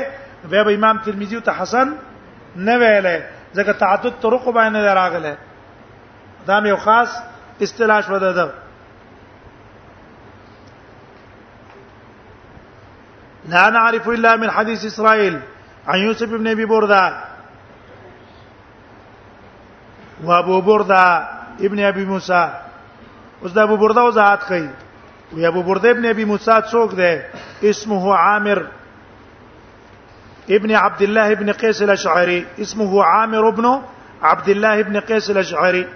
به 0.51 0.65
به 0.65 0.75
امام 0.75 0.99
ترمذی 1.05 1.41
ته 1.41 1.53
حسن 1.63 1.95
نه 2.57 2.75
ویلې 2.79 3.21
ځکه 3.57 3.73
تعدد 3.73 4.13
طرق 4.23 4.49
باندې 4.49 4.79
راغله 5.01 5.37
دا 6.47 6.61
مې 6.61 6.75
خاص 6.75 7.11
اصطلاح 7.61 8.01
شو 8.01 8.19
ده 8.19 8.33
لا 13.49 13.71
نعرف 13.71 14.09
الا 14.09 14.37
من 14.37 14.51
حديث 14.51 14.85
اسرائيل 14.85 15.41
عن 15.89 15.99
يوسف 15.99 16.29
بن 16.29 16.47
ابي 16.47 16.65
برده 16.65 17.19
وابو 20.25 20.61
برده 20.63 21.38
ابن 21.67 21.83
ابي 21.85 22.05
موسى 22.05 22.43
اوس 23.43 23.53
د 23.53 23.59
ابو 23.67 23.77
برده 23.83 24.01
او 24.03 24.11
ذات 24.21 24.43
کوي 24.49 24.67
وی 25.35 25.47
ابو 25.47 25.63
برده 25.69 25.91
ابن 25.91 26.05
ابي 26.11 26.25
موسى 26.33 26.57
څوک 26.73 26.91
ده 27.01 27.11
اسمه 27.71 28.15
عامر 28.23 28.59
ابن 30.57 30.75
عبد 30.83 31.03
الله 31.07 31.33
ابن 31.37 31.53
قيس 31.63 31.83
الاشعري 31.87 32.39
اسمه 32.65 33.05
عامر 33.05 33.49
ابن 33.49 33.67
عبد 34.23 34.49
الله 34.57 34.81
ابن 34.85 35.01
قيس 35.11 35.31
الاشعري 35.37 35.87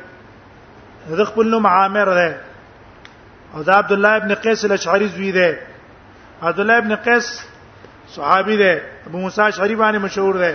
هغه 1.11 1.25
خپل 1.31 1.49
نوم 1.55 1.67
عامر 1.67 2.09
دی 2.19 2.31
او 3.55 3.65
عبد 3.71 3.93
الله 3.93 4.17
ابن 4.17 4.35
قيس 4.35 4.65
الاشعري 4.65 5.09
زوی 5.17 5.31
ده 5.33 5.59
عبد 6.43 6.61
الله 6.61 6.79
ابن 6.79 6.95
قيس 6.95 7.29
صحابي 8.17 8.57
ده 8.65 8.73
ابو 9.07 9.19
موسی 9.19 9.43
اشعري 9.49 9.75
باندې 9.75 10.03
مشهور 10.09 10.37
ده 10.45 10.55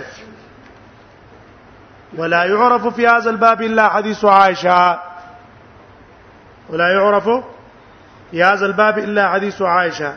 ولا 2.14 2.44
يعرف 2.44 2.86
في 2.86 3.06
هذا 3.06 3.30
الباب 3.30 3.62
الا 3.62 3.88
حديث 3.88 4.24
عائشه 4.24 5.00
ولا 6.68 6.92
يعرف 6.92 7.28
في 8.30 8.42
هذا 8.44 8.66
الباب 8.66 8.98
الا 8.98 9.30
حديث 9.30 9.62
عائشه 9.62 10.16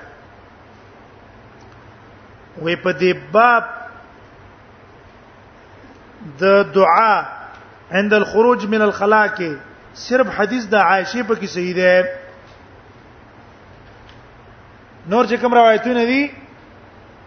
وي 2.62 2.76
په 2.76 2.92
دې 2.94 3.18
باب 3.34 3.64
د 6.42 6.72
دعا 6.74 7.26
عند 7.92 8.14
الخروج 8.14 8.66
من 8.66 8.82
الخلاء 8.82 9.28
کې 9.28 9.52
صرف 9.96 10.28
حدیث 10.40 10.66
د 10.66 10.76
عائشه 10.76 11.24
په 11.24 11.36
کې 11.36 11.46
صحیح 11.46 11.76
ده 11.76 12.06
نور 15.10 15.26
چې 15.28 15.34
کوم 15.42 15.54
روایتونه 15.54 16.04
دي 16.06 16.32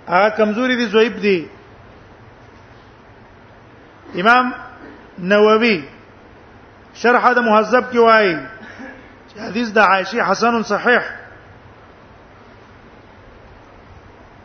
هغه 0.09 0.29
کمزوري 0.29 0.77
دي 0.77 0.87
ضعیف 0.87 1.17
دي 1.21 1.49
امام 4.21 4.53
نووي 5.19 5.85
شرح 7.03 7.33
د 7.37 7.41
مهذب 7.45 7.85
کې 7.93 7.99
وایي 8.09 8.35
چې 9.29 9.39
حدیث 9.45 9.69
د 9.79 9.81
عائشه 9.87 10.25
حسن 10.31 10.53
صحیح 10.69 11.05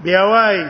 بیا 0.07 0.23
وایي 0.31 0.63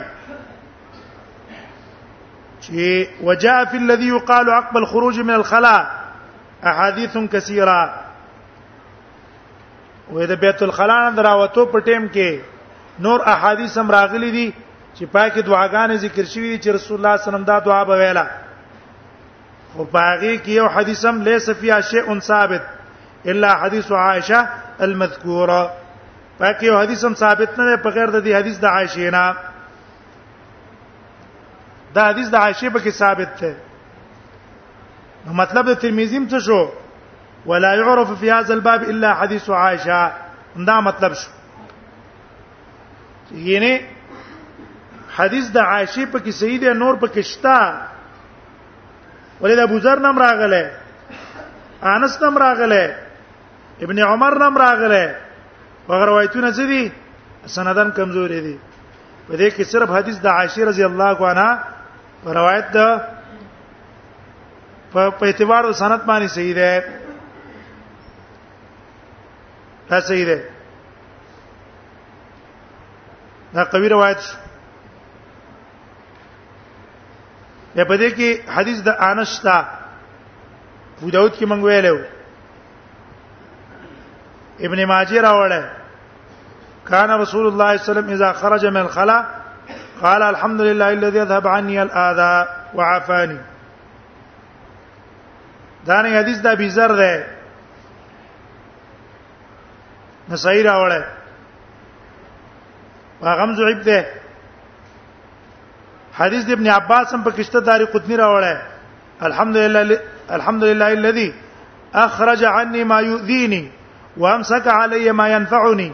چې 2.62 3.08
وجاء 3.30 3.56
في 3.72 3.78
الذي 3.78 4.08
يقال 4.10 4.50
عقب 4.58 4.76
الخروج 4.78 5.20
من 5.20 5.34
الخلاء 5.36 5.82
احاديث 6.74 7.16
كثيره 7.18 7.94
وې 10.14 10.24
د 10.34 10.36
بیت 10.44 10.60
الخلاء 10.68 11.02
دراوته 11.22 11.64
په 11.72 11.80
ټیم 11.80 12.12
کې 12.18 12.40
نور 13.08 13.20
احادیث 13.38 13.72
هم 13.78 13.90
راغلي 13.98 14.32
دي 14.32 14.48
چې 14.96 15.04
پاکي 15.04 15.42
دعاګانې 15.42 15.94
ذکر 16.06 16.26
شوي 16.26 16.54
چې 16.60 16.68
رسول 16.68 16.98
الله 16.98 16.98
صلی 16.98 16.98
الله 16.98 17.10
علیه 17.18 17.28
وسلم 17.30 17.44
دا 17.54 17.58
دعا 17.66 17.82
به 17.86 17.96
ویله 18.00 18.26
او 19.78 19.84
باغی 19.84 20.38
کې 20.38 20.50
یو 20.50 20.68
حدیث 20.68 21.06
هم 21.06 21.22
لیس 21.22 21.50
فی 21.60 21.82
شیء 21.90 22.20
ثابت 22.28 22.62
الا 23.34 23.54
حدیث 23.62 23.92
عائشه 23.92 24.48
المذکوره 24.86 25.70
پکې 26.40 26.64
یو 26.66 26.80
حدیث 26.82 27.06
هم 27.06 27.14
ثابت 27.20 27.60
نه 27.60 27.78
په 27.84 27.90
غیر 27.98 28.06
د 28.16 28.24
دې 28.24 28.36
حدیث 28.40 28.58
د 28.60 28.66
عائشه 28.66 29.10
نه 29.18 29.36
دا 31.94 32.02
حدیث 32.10 32.28
د 32.30 32.36
عائشه 32.36 32.70
په 32.70 32.80
کې 32.80 32.90
ثابت 33.02 33.30
دی 33.44 33.52
نو 35.28 35.34
مطلب 35.42 35.64
د 35.72 35.74
ترمذی 35.86 36.18
هم 36.18 36.26
څه 36.30 36.40
شو 36.48 36.62
ولا 37.46 37.74
يعرف 37.82 38.10
في 38.20 38.32
هذا 38.32 38.54
الباب 38.54 38.84
الا 38.84 39.14
حديث 39.22 39.50
عائشه 39.50 40.12
دا 40.72 40.78
مطلب 40.88 41.12
شو 41.22 41.30
یعنی 43.52 43.74
حدیث 45.18 45.46
د 45.50 45.58
عائشه 45.58 46.06
په 46.06 46.20
کې 46.20 46.30
سید 46.42 46.64
نور 46.66 46.96
په 46.96 47.08
کې 47.08 47.20
شتا 47.34 47.60
ولې 49.42 49.54
د 49.58 49.62
ابو 49.68 49.78
ذر 49.86 49.98
نام 50.06 50.18
راغله 50.26 50.64
انس 51.96 52.14
نام 52.22 52.36
راغله 52.44 52.84
ابن 53.86 53.98
عمر 54.10 54.34
نام 54.44 54.58
راغله 54.64 55.06
وغه 55.88 56.06
روایتونه 56.12 56.50
څه 56.58 56.66
دي 56.72 56.84
سندن 57.56 57.90
کمزوري 58.00 58.40
دي 58.46 58.56
په 59.28 59.34
دې 59.40 59.48
کې 59.56 59.64
صرف 59.74 59.90
حدیث 59.98 60.18
د 60.22 60.28
عائشه 60.36 60.62
رضی 60.72 60.84
الله 60.90 61.18
عنها 61.32 61.52
په 62.24 62.30
روایت 62.40 62.66
د 62.78 63.02
په 64.94 65.26
اعتبار 65.30 65.62
او 65.68 65.72
سند 65.82 66.02
باندې 66.10 66.28
صحیح 66.36 66.56
ده 66.60 66.72
دا 69.90 70.00
صحیح 70.08 70.26
ده 70.32 70.38
دا 73.54 73.64
قوی 73.74 73.88
روایت 73.90 74.20
شو 74.26 74.36
په 77.76 77.98
دې 77.98 78.10
کې 78.18 78.30
حدیث 78.56 78.82
د 78.82 78.90
انس 79.00 79.40
تا 79.40 79.58
ابو 80.98 81.10
داود 81.12 81.34
کې 81.34 81.46
مونږ 81.46 81.62
ویلو 81.64 81.98
ابن 84.66 84.80
ماجه 84.86 85.22
راوړل 85.22 85.66
کان 86.90 87.10
رسول 87.22 87.48
الله 87.48 87.54
صلی 87.54 87.54
الله 87.54 87.66
علیه 87.78 87.82
وسلم 87.92 88.10
اذا 88.10 88.30
خرج 88.34 88.66
من 88.66 88.78
الخلا 88.82 89.26
قال 90.02 90.22
الحمد 90.22 90.62
لله 90.62 90.86
الذي 90.94 91.20
اذهب 91.22 91.48
عني 91.48 91.82
الاذى 91.82 92.48
وعافاني 92.74 93.38
دا 95.86 96.02
نه 96.02 96.20
حدیث 96.20 96.40
دا 96.42 96.56
بیزر 96.56 96.88
ده 96.96 97.26
نصیر 100.30 100.66
راوړل 100.74 101.04
هغه 103.22 103.42
هم 103.44 103.56
ضعیف 103.56 103.80
ده 103.86 104.06
حدیث 106.20 106.42
د 106.48 106.50
ابن 106.56 106.66
عباس 106.80 107.08
هم 107.14 107.22
په 107.26 107.32
کشته 107.38 107.60
داری 107.68 107.86
قطنی 107.94 108.16
راوړی 108.24 108.56
الحمدلله 109.28 109.98
الحمدلله 110.38 110.88
الذي 111.00 111.30
اخرج 112.06 112.42
عني 112.56 112.82
ما 112.92 113.00
يؤذيني 113.10 113.64
وامسك 114.18 114.66
علي 114.68 115.08
ما 115.20 115.28
ينفعني 115.36 115.90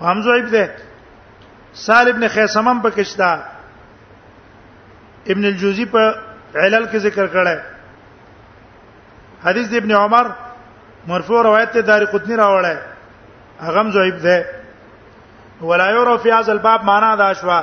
وامزعب 0.00 0.46
ده 0.54 0.64
سال 1.86 2.06
ابن 2.12 2.22
خیسمم 2.34 2.78
په 2.84 2.90
کشتا 3.00 3.30
ابن 5.34 5.44
الجوزی 5.50 5.86
په 5.96 6.04
علل 6.54 6.86
کې 6.92 6.96
ذکر 7.08 7.26
کړه 7.34 7.56
حدیث 9.48 9.66
د 9.74 9.76
ابن 9.80 9.92
عمر 10.04 10.26
مرفوع 11.08 11.40
روایت 11.48 11.70
ته 11.72 11.80
دار 11.90 12.02
قطنی 12.14 12.34
راوړی 12.44 12.76
هغه 13.66 13.82
ضعیف 13.98 14.16
ده 14.28 14.38
ولا 15.72 15.88
یورو 15.96 16.14
فی 16.22 16.28
هذا 16.38 16.52
الباب 16.58 16.80
معنا 16.92 17.10
دا 17.22 17.30
شوا 17.42 17.60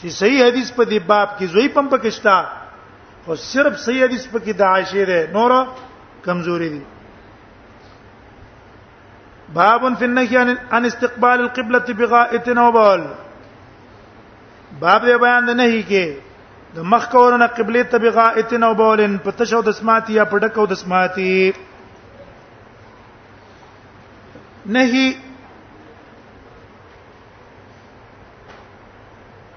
چې 0.00 0.10
صحیح 0.20 0.44
حدیث 0.46 0.70
په 0.76 0.84
دې 0.90 0.98
باب 1.10 1.28
کې 1.38 1.46
زوی 1.54 1.68
پم 1.74 1.86
پکشتا 1.90 2.36
او 3.26 3.34
صرف 3.46 3.74
صحیح 3.84 4.04
حدیث 4.04 4.24
په 4.32 4.38
کې 4.44 4.52
د 4.58 4.62
عائشه 4.72 5.04
ده 5.10 5.18
نور 5.38 5.50
کمزوري 6.26 6.68
دي 6.74 6.82
باب 9.58 9.82
فی 9.98 10.04
النهی 10.04 10.36
عن 10.76 10.84
استقبال 10.84 11.40
القبلة 11.40 11.96
بغائط 11.98 12.48
او 12.62 12.70
بول 12.78 13.02
باب 14.80 15.02
دې 15.04 15.20
بیان 15.26 15.56
نه 15.56 15.64
هی 15.64 15.82
کې 15.82 16.78
د 16.78 16.88
مخ 16.92 17.04
کورونه 17.14 17.46
قبله 17.58 17.82
ته 17.90 17.98
بغائط 18.04 18.52
او 18.68 18.72
بولن 18.80 19.12
په 19.26 19.30
تشو 19.40 19.62
د 19.66 19.70
سماعتي 19.80 20.12
یا 20.18 20.24
په 20.32 20.38
ډکو 20.44 20.66
د 20.70 20.74
سماعتي 20.80 21.52
نهي 24.76 25.06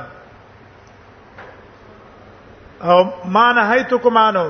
او 2.91 2.99
ما 3.37 3.47
نهیتکم 3.53 4.17
انو 4.17 4.49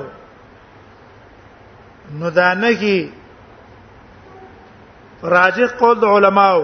نو 2.19 2.29
دا 2.35 2.53
نهي 2.59 2.97
راجح 5.35 5.65
قول 5.79 5.95
د 6.03 6.05
علماو 6.17 6.61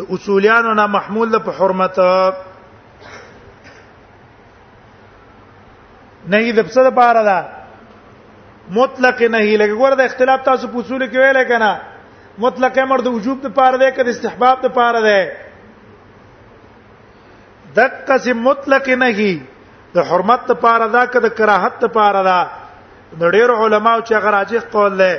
د 0.00 0.02
اصولیانو 0.18 0.70
نه 0.74 0.86
محمول 0.96 1.38
په 1.38 1.50
حرمت 1.60 1.98
نه 6.28 6.36
یې 6.48 6.52
د 6.52 6.68
څه 6.68 6.80
لپاره 6.90 7.22
ده 7.32 7.40
مطلق 8.74 9.20
نه 9.22 9.38
هی 9.38 9.56
لکه 9.62 9.74
ګوره 9.78 9.94
د 10.00 10.04
اختلاف 10.08 10.40
تاسو 10.48 10.68
په 10.72 10.78
اصول 10.82 11.00
کې 11.04 11.16
ویل 11.22 11.38
کنه 11.52 11.70
مطلق 12.44 12.76
امر 12.82 13.02
د 13.06 13.16
وجوب 13.16 13.38
ته 13.46 13.54
پاره 13.56 13.76
ده 13.82 13.88
که 13.96 14.02
د 14.08 14.10
استحباب 14.14 14.60
ته 14.66 14.72
پاره 14.76 15.00
ده 15.06 15.16
دقه 17.78 18.16
سي 18.26 18.32
مطلق 18.44 18.88
نه 19.02 19.06
هی 19.18 19.34
د 19.98 20.06
حرمت 20.12 20.46
ته 20.52 20.60
پاره 20.66 20.86
ده 20.94 21.02
که 21.14 21.18
د 21.26 21.34
کراهت 21.42 21.78
ته 21.84 21.88
پاره 21.98 22.22
ده 22.30 22.38
د 23.20 23.22
ډېر 23.32 23.50
علماو 23.66 24.00
چې 24.06 24.12
هغه 24.22 24.30
راجح 24.38 24.62
قول 24.76 24.96
ده 25.04 25.12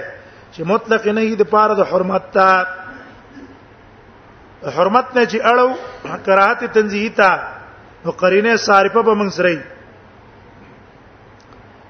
چې 0.53 0.61
مطلق 0.73 1.07
نه 1.19 1.27
هی 1.27 1.35
د 1.43 1.51
پاره 1.55 1.73
د 1.83 1.91
حرمت 1.93 2.31
ته 2.39 2.49
حرمت 4.79 5.05
نه 5.15 5.21
چې 5.25 5.37
اړو 5.53 5.69
کراهت 6.27 6.59
تنزیه 6.79 7.13
ته 7.21 7.31
نو 8.05 8.09
قرینه 8.25 8.51
صارفه 8.71 9.01
به 9.07 9.13
منځري 9.23 9.57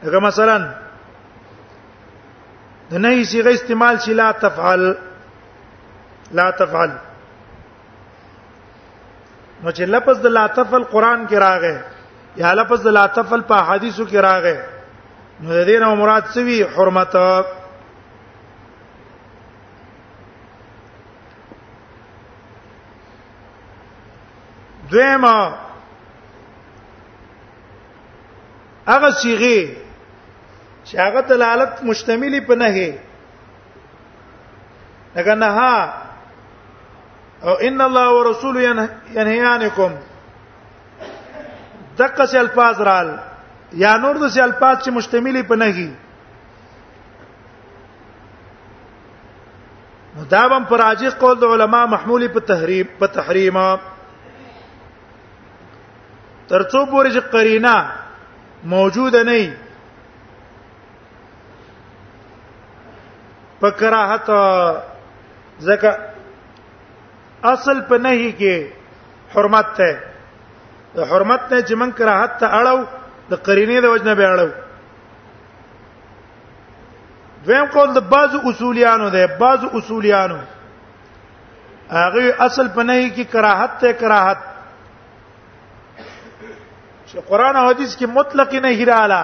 لکه 0.04 0.20
مثلا 0.26 0.58
د 2.92 2.98
نهي 3.04 3.20
صيغه 3.32 3.52
استعمال 3.56 4.00
شي 4.06 4.14
لا 4.20 4.30
تفعل 4.40 4.84
لا 6.40 6.46
تفعل 6.62 6.92
نو 9.64 9.72
چې 9.72 9.82
لفظ 9.96 10.20
د 10.26 10.34
لا 10.40 10.44
تفعل 10.58 10.84
قران 10.96 11.24
کې 11.28 11.34
راغی 11.46 11.76
یا 12.44 12.52
لفظ 12.60 12.80
د 12.88 12.90
لا 12.98 13.06
تفعل 13.20 13.42
په 13.52 13.58
حدیثو 13.70 14.06
کې 14.12 14.16
راغی 14.28 14.56
نو 15.42 15.50
د 15.50 15.66
دې 15.66 15.80
نه 15.86 15.90
مراد 16.04 16.24
څه 16.30 16.40
وی 16.40 16.66
حرمت 16.78 17.16
دویمه 24.94 25.38
هغه 28.92 29.10
صيغه 29.22 29.60
چې 30.92 31.00
هغه 31.08 31.20
دلالت 31.32 31.74
مشتملې 31.90 32.40
په 32.48 32.56
نه 32.62 32.70
لکه 35.16 35.34
نه 35.44 35.50
او 37.48 37.54
ان 37.68 37.80
الله 37.86 38.08
ورسول 38.18 38.56
ينهيانكم 39.16 39.92
دغه 41.98 42.26
څه 42.26 42.36
الفاظ 42.42 42.76
رال 42.90 43.10
یا 43.86 43.94
نور 44.04 44.16
د 44.24 44.26
څه 44.36 44.40
الفاظ 44.48 44.76
چې 44.86 44.90
مشتملې 44.98 45.44
په 45.54 45.58
نه 45.64 45.80
نو 50.18 50.22
دا 50.36 50.42
هم 50.52 50.64
پراجح 50.70 51.10
قول 51.26 51.36
د 51.40 51.44
علما 51.58 51.82
محمولي 51.96 52.28
په 52.38 52.42
تحریب 52.54 52.88
په 53.00 53.08
تحریم 53.18 53.58
ترڅو 56.48 56.86
پورې 56.86 57.10
چې 57.14 57.20
قرینه 57.34 57.76
موجوده 58.72 59.22
نه 59.30 59.40
په 63.62 63.70
کراهت 63.82 64.28
ځکه 65.68 65.90
اصل 67.54 67.78
په 67.90 67.96
نهي 68.06 68.30
کې 68.40 68.56
حرمت 69.36 69.68
ته 69.80 69.90
د 70.96 70.98
حرمت 71.12 71.42
نه 71.52 71.58
چې 71.68 71.74
من 71.84 71.90
کراهت 72.00 72.32
ته 72.44 72.48
اړو 72.62 72.80
د 73.30 73.32
قرینې 73.46 73.78
د 73.86 73.88
وجنه 73.94 74.14
به 74.22 74.26
اړو 74.34 74.50
دویم 77.46 77.66
قول 77.76 77.90
د 77.98 78.00
بعض 78.16 78.32
اصولیانو 78.50 79.08
ده 79.14 79.20
بعض 79.46 79.62
اصولیانو 79.80 80.40
هغه 81.90 82.36
اصل 82.40 82.70
په 82.70 82.84
نهي 82.84 83.10
کې 83.16 83.26
کراهت 83.36 83.72
ته 83.86 83.92
کراهت 84.04 84.40
چې 87.08 87.18
قران 87.32 87.54
او 87.62 87.66
حديث 87.70 87.92
کې 88.00 88.06
مطلق 88.20 88.50
نه 88.66 88.72
هیراله 88.84 89.24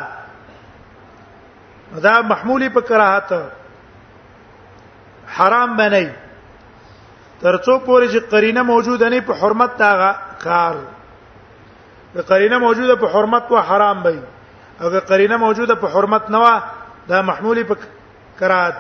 دا 2.06 2.14
محمولي 2.32 2.70
په 2.80 2.86
کراهت 2.88 3.30
حرام 5.36 5.76
بنئ 5.78 6.08
ترڅو 7.42 7.78
پورې 7.86 8.08
چې 8.12 8.20
قرینه 8.32 8.62
موجوده 8.64 9.10
نه 9.10 9.20
په 9.26 9.34
حرمت 9.40 9.78
دا 9.80 9.92
کار 10.44 10.76
که 12.14 12.22
قرینه 12.22 12.58
موجوده 12.60 12.96
په 12.96 13.08
حرمت 13.14 13.52
و 13.52 13.62
حرام 13.62 14.04
بي 14.04 14.20
او 14.82 14.90
که 14.90 15.00
قرینه 15.00 15.38
موجوده 15.38 15.76
په 15.76 15.88
حرمت 15.88 16.30
نه 16.30 16.38
و 16.40 16.46
دا 17.08 17.22
محمولي 17.22 17.64
په 17.64 17.76
کرات 18.40 18.76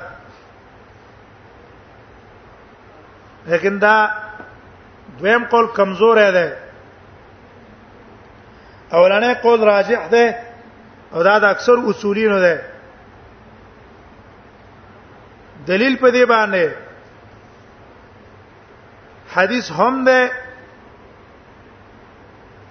لیکن 3.47 3.77
دا 3.79 4.09
دویم 5.19 5.43
قول 5.49 5.67
کمزور 5.75 6.17
دی 6.31 6.49
اولنې 8.91 9.37
قول 9.43 9.63
راجح 9.63 10.07
دی 10.11 10.25
او 11.11 11.23
دا 11.23 11.39
د 11.39 11.43
اکثر 11.43 11.75
اصولینو 11.87 12.39
دی 12.39 12.55
دلیل 15.67 15.95
په 16.01 16.09
دې 16.15 16.23
باندې 16.31 16.65
حدیث 19.33 19.65
هم 19.79 19.95
ده 20.05 20.19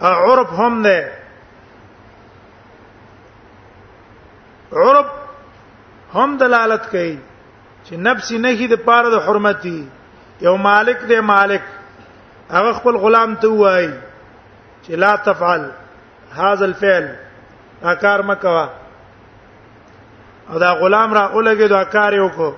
عرف 0.02 0.50
هم 0.60 0.74
ده 0.86 0.98
عرف 4.82 5.06
هم 6.14 6.30
دلالت 6.44 6.84
کوي 6.90 7.16
چې 7.84 7.92
نفس 8.08 8.28
نه 8.46 8.52
هی 8.62 8.66
د 8.74 8.76
پاره 8.88 9.08
د 9.14 9.16
حرمتي 9.28 9.80
یو 10.48 10.56
مالک 10.70 10.98
دی 11.08 11.18
مالک 11.34 11.60
هغه 12.50 12.70
خپل 12.80 12.94
غلام 13.06 13.30
ته 13.44 13.48
وایي 13.54 13.92
چې 14.84 14.90
لا 15.06 15.12
تفعل 15.30 15.64
هاذا 16.40 16.64
الفعل 16.72 17.06
اکار 17.94 18.20
مکوا 18.28 18.66
او 20.50 20.56
دا 20.64 20.70
غلام 20.82 21.10
را 21.14 21.22
اولګي 21.32 21.66
دا 21.76 21.82
کار 21.94 22.12
یو 22.12 22.28
کو 22.36 22.48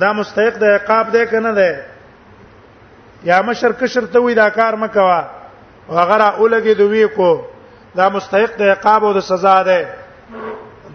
دا 0.00 0.10
مستحق 0.18 0.56
د 0.60 0.64
عقاب 0.76 1.06
دی 1.14 1.24
کنه 1.30 1.52
دی 1.58 1.72
یا 3.28 3.40
مشر 3.46 3.72
کشر 3.80 4.04
ته 4.12 4.18
وی 4.22 4.34
دا 4.34 4.48
کار 4.58 4.74
مکوا 4.82 5.20
وغیرہ 5.88 6.28
اولګي 6.38 6.74
دوی 6.78 7.06
کو 7.16 7.30
دا 7.96 8.08
مستحق 8.14 8.52
د 8.60 8.72
عقاب 8.76 9.04
او 9.04 9.12
د 9.12 9.20
سزا 9.30 9.56
دی 9.68 9.82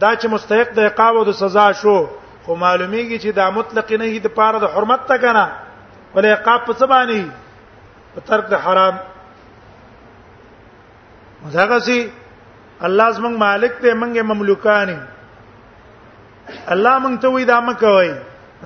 دا 0.02 0.12
چې 0.20 0.28
مستحق 0.32 0.70
د 0.78 0.90
عقاب 0.92 1.16
او 1.18 1.24
د 1.30 1.38
سزا 1.42 1.66
شو 1.82 1.98
خو 2.46 2.54
معلومیږي 2.56 3.18
چې 3.24 3.30
دا 3.36 3.50
مطلق 3.58 3.92
نه 4.00 4.06
دی 4.14 4.20
د 4.24 4.28
پاره 4.38 4.60
د 4.64 4.74
حرمت 4.78 5.02
ته 5.12 5.18
کنه 5.26 5.46
ولې 6.16 6.32
عقاب 6.38 6.66
په 6.66 6.74
څه 6.74 6.86
باندې 6.86 7.30
په 8.16 8.22
ترک 8.30 8.48
د 8.54 8.64
حرام 8.66 8.96
مزاګه 11.46 11.80
سي 11.90 12.00
الله 12.86 13.12
زمنګ 13.12 13.38
مالک 13.46 13.74
ته 13.84 13.94
منګه 13.94 14.22
مملوکانی 14.32 14.98
الله 16.68 17.00
مونږ 17.00 17.22
ته 17.26 17.34
وی 17.36 17.46
دا 17.52 17.60
مکوي 17.70 18.12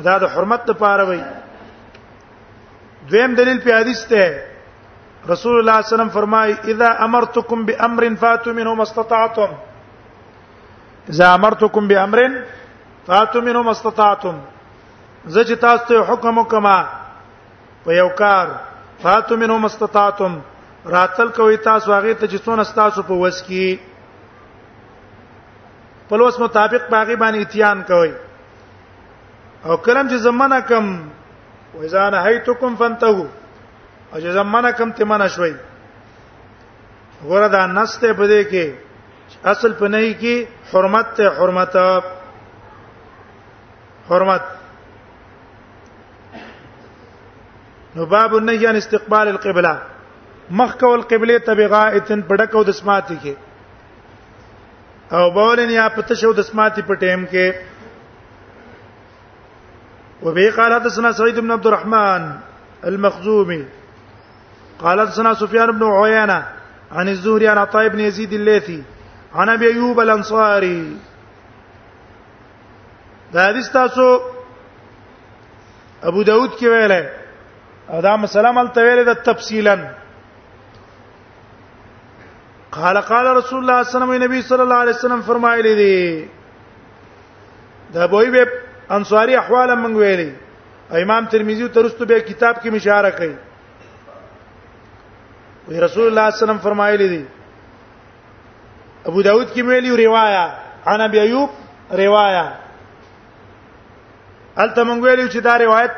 دا 0.05 0.15
د 0.19 0.23
حرمت 0.33 0.61
لپاره 0.69 1.03
وي 1.09 1.21
دویم 3.09 3.31
دلیل 3.39 3.59
په 3.65 3.71
حدیث 3.79 3.99
ته 4.11 4.23
رسول 5.31 5.53
الله 5.59 5.73
صلی 5.75 5.75
الله 5.75 5.75
علیه 5.75 5.91
وسلم 5.95 6.09
فرمای 6.15 6.49
اذا 6.73 6.89
امرتكم 7.05 7.59
بامر 7.65 8.03
فاتوا 8.19 8.53
منه 8.59 8.73
ما 8.75 8.83
استطعتم 8.83 9.51
اذا 11.09 11.27
امرتكم 11.33 11.83
بامر 11.87 12.19
فاتوا 13.07 13.41
منه 13.41 13.61
ما 13.61 13.71
استطعتم 13.71 14.35
زه 15.25 15.43
چې 15.43 15.53
تاسو 15.65 15.83
ته 15.91 15.99
حکم 16.11 16.37
وکما 16.37 16.79
په 17.83 17.91
یو 17.99 18.09
کار 18.23 18.47
فاتوا 19.03 19.37
منه 19.37 19.57
ما 19.57 19.65
استطعتم 19.73 20.31
راتل 20.95 21.27
کوي 21.41 21.57
تاسو 21.69 21.87
هغه 21.93 22.13
ته 22.13 22.27
چې 22.27 22.39
څونه 22.45 22.75
تاسو 22.81 22.99
په 23.11 23.15
وس 23.25 23.37
کې 23.43 23.67
په 26.09 26.15
لوس 26.17 26.35
مطابق 26.39 26.81
باغی 26.91 27.15
باندې 27.15 27.37
اتیان 27.41 27.77
کوي 27.87 28.11
او 29.67 29.73
کلم 29.85 30.07
چې 30.09 30.15
زمانہ 30.27 30.59
کم 30.67 30.85
وایزان 31.77 32.13
هیتکم 32.21 32.71
فنتهو 32.79 33.25
او 34.11 34.15
چې 34.19 34.29
زمانہ 34.37 34.67
کم 34.77 34.89
ته 34.99 35.05
منع 35.11 35.27
شوي 35.35 35.53
غره 37.25 37.47
دا 37.57 37.61
نس 37.75 37.91
ته 38.05 38.13
پدې 38.21 38.41
کې 38.53 38.65
اصل 39.53 39.73
په 39.83 39.87
نه 39.93 40.01
کې 40.23 40.45
حرمت 40.73 41.07
ته 41.19 41.25
حرمت 41.39 41.77
حرمت 44.09 44.41
نو 47.97 48.03
باب 48.13 48.31
النهي 48.41 48.65
عن 48.73 48.77
استقبال 48.83 49.25
القبلة 49.35 49.73
مخ 50.59 50.71
کول 50.79 51.01
قبله 51.11 51.37
تبغائتن 51.51 52.19
پډکو 52.29 52.61
د 52.71 52.73
سماعت 52.83 53.09
کې 53.23 53.33
او 55.19 55.25
بولن 55.35 55.69
یا 55.75 55.85
پتشو 55.99 56.31
د 56.39 56.41
سماعت 56.49 56.75
په 56.87 56.93
ټیم 57.05 57.21
کې 57.35 57.47
وبه 60.23 60.49
قال 60.51 60.73
حدثنا 60.73 61.11
سعيد 61.11 61.39
بن 61.39 61.51
عبد 61.51 61.67
الرحمن 61.67 62.31
المخزومي 62.85 63.65
قال 64.79 65.01
حدثنا 65.01 65.33
سفيان 65.33 65.71
بن 65.71 65.89
عيينة 65.91 66.45
عن 66.91 67.09
الزهري 67.09 67.47
عن 67.47 67.57
عطاء 67.57 67.87
بن 67.87 67.99
يزيد 67.99 68.33
الليثي 68.33 68.83
عن 69.35 69.49
ابي 69.49 69.67
ايوب 69.71 69.99
الانصاري 69.99 70.97
دا 73.33 73.47
حدیث 73.47 73.69
تاسو 73.69 74.17
ابو 76.03 76.21
داود 76.21 76.49
کې 76.51 76.63
ویل 76.63 76.91
ادم 77.89 78.25
سلام 78.25 78.55
مسلم 78.57 78.57
ال 78.57 78.73
تویل 78.73 79.05
د 79.05 79.15
تفصیلا 79.15 79.89
قال 82.71 82.97
قال 83.01 83.25
رسول 83.37 83.59
الله 83.61 83.83
صلی 83.83 84.01
الله 84.01 84.15
علیه 84.15 84.23
وسلم 84.23 84.23
نبی 84.23 84.41
صلی 84.41 84.61
الله 84.61 84.75
علیه 84.83 84.95
وسلم 84.95 85.21
فرمایلی 85.27 85.75
دی 85.75 86.29
دا 87.93 88.05
بوې 88.07 88.47
انصاری 88.97 89.35
احوال 89.39 89.69
موږ 89.81 89.93
ویلي 90.03 90.29
امام 91.01 91.23
ترمذی 91.33 91.67
ترستو 91.75 92.03
به 92.05 92.19
کتاب 92.29 92.55
کې 92.63 92.69
مشاره 92.77 93.09
کوي 93.19 93.35
وی 95.67 95.75
رسول 95.83 96.05
الله 96.09 96.25
صلی 96.25 96.25
الله 96.25 96.25
علیه 96.29 96.39
وسلم 96.43 96.57
فرمایلی 96.65 97.07
دي 97.11 97.23
ابو 99.05 99.21
داود 99.29 99.47
کې 99.55 99.61
ویلي 99.69 99.91
روايه 100.05 100.45
عن 100.93 100.99
ابي 101.07 101.19
ايوب 101.23 101.49
روايه 102.01 102.45
الته 104.57 104.83
موږ 104.83 105.03
ویلو 105.05 105.27
چې 105.27 105.37
دا 105.47 105.53
روایت 105.65 105.91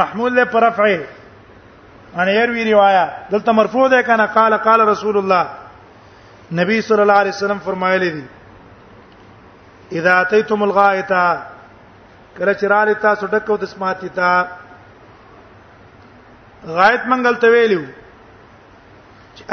محمول 0.00 0.30
له 0.40 0.44
پرفعه 0.56 1.00
ان 2.16 2.28
يروي 2.38 2.62
روايه 2.72 3.06
دلته 3.36 3.52
مرفوع 3.62 3.86
ده 3.98 4.02
کنه 4.10 4.26
قال 4.40 4.52
قال 4.70 4.80
رسول 4.94 5.16
الله 5.24 5.44
نبی 6.64 6.76
صلی 6.90 7.00
الله 7.02 7.12
علیه 7.22 7.32
وسلم 7.38 7.58
فرمایلی 7.70 8.10
دي 8.10 8.24
اذا 10.00 10.12
اتيتم 10.26 10.58
الغائطه 10.72 11.22
کله 12.38 12.52
چې 12.60 12.66
رااله 12.72 12.94
تاسو 13.06 13.26
ډکو 13.32 13.56
د 13.62 13.64
سماعتي 13.72 14.08
تا 14.18 14.28
غایت 16.78 17.02
منګل 17.14 17.34
ته 17.44 17.48
ویلو 17.54 17.82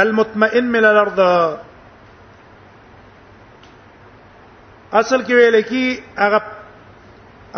المطمئن 0.04 0.66
من 0.72 0.84
الارض 0.86 1.20
اصل 4.94 5.20
کې 5.24 5.34
ویل 5.40 5.58
کی 5.72 5.86
هغه 6.20 6.40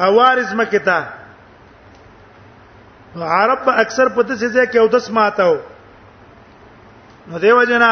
اوارز 0.07 0.49
مکه 0.61 0.79
تا 0.89 0.97
عرب 3.15 3.69
اکثر 3.69 4.09
پته 4.09 4.35
څه 4.35 4.49
ځای 4.49 4.67
کې 4.67 4.77
او 4.81 4.87
دس 4.95 5.05
ماتاو 5.19 5.55
نو 7.27 7.35
دیو 7.45 7.61
جنا 7.71 7.91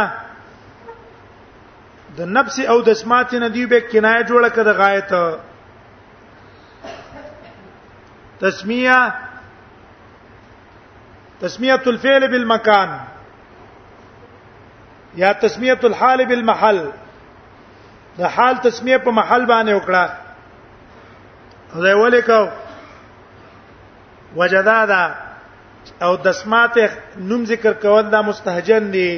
د 2.17 2.19
نفس 2.39 2.55
او 2.73 2.79
د 2.89 2.91
سمات 3.01 3.29
نه 3.39 3.47
دی 3.55 3.63
به 3.73 3.79
کنایه 3.91 4.25
جوړه 4.29 4.49
کړه 4.55 4.71
غایت 4.81 5.11
تسمیه 8.41 9.13
تسمیه 11.41 11.79
الفعل 11.87 12.27
بالمكان 12.31 12.89
یا 15.15 15.33
تسمیه 15.43 15.79
الحال 15.83 16.25
بالمحل 16.29 16.79
د 18.17 18.21
حال 18.35 18.55
تسمیه 18.67 18.97
په 19.07 19.11
محل 19.17 19.43
باندې 19.53 19.71
وکړه 19.79 20.03
زه 21.87 21.91
ولیکو 22.03 22.41
وجدادا 24.35 25.03
او 26.07 26.11
دسمات 26.29 26.75
نوم 27.29 27.41
ذکر 27.51 27.73
کول 27.81 28.05
دا 28.11 28.19
مستهجن 28.21 28.83
دي 28.93 29.13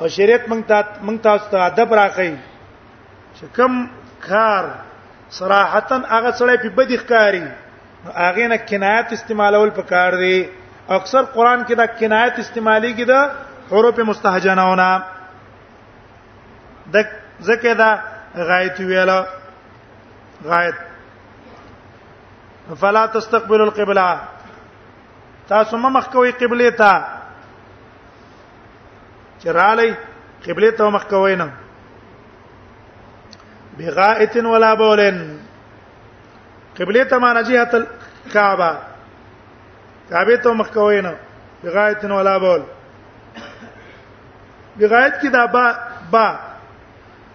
او 0.00 0.06
شریعت 0.16 0.44
مونږ 0.50 0.62
ته 0.72 0.78
مونږ 1.06 1.18
تاسو 1.28 1.44
ته 1.54 1.58
ادب 1.70 1.88
راکړي 2.00 2.34
چې 3.38 3.44
کوم 3.56 3.74
کار 4.28 4.64
صراحتن 5.40 6.02
هغه 6.04 6.32
سړی 6.38 6.56
په 6.66 6.70
بدی 6.80 6.96
ښکاری 6.98 7.42
هغه 8.06 8.46
نه 8.46 8.56
کنایت 8.58 9.12
استعمالول 9.12 9.70
پکار 9.78 10.12
دی 10.18 10.48
اکثر 10.98 11.22
قران 11.34 11.64
کې 11.68 11.74
دا 11.76 11.86
کنایت 12.00 12.34
استعمالي 12.38 12.92
کې 12.94 13.04
دا 13.08 13.30
حروف 13.70 13.98
مستهجنونه 13.98 15.02
د 16.96 17.04
ذکر 17.48 17.74
دا 17.78 17.98
غایت 18.50 18.78
ویلا 18.90 19.20
غایت 20.44 20.74
فلا 22.80 23.04
تستقبل 23.14 23.60
القبلة 23.62 24.08
تاسو 25.48 25.76
مه 25.76 25.88
مخ 25.98 26.06
کوي 26.12 26.30
قبله 26.30 26.70
ته 26.82 26.92
چرالې 29.42 29.90
قبله 30.46 30.70
ته 30.70 30.90
مخ 30.96 31.04
کوي 31.10 31.34
نه 31.36 31.48
بغائت 33.78 34.34
ولا 34.44 34.74
بولن 34.74 35.16
قبله 36.80 37.04
ته 37.04 37.18
معنا 37.18 37.40
جهه 37.40 37.84
الكعبه 38.28 38.78
کعبه 40.10 40.36
ته 40.36 40.52
مخ 40.52 40.68
کوي 40.70 41.00
نه 41.00 41.16
بغایت 41.64 42.04
نه 42.04 42.16
ولا 42.16 42.38
بول 42.38 42.62
بغایت 44.80 45.20
کی 45.20 45.28
دا 45.28 45.46
با 45.46 45.72
با 46.10 46.36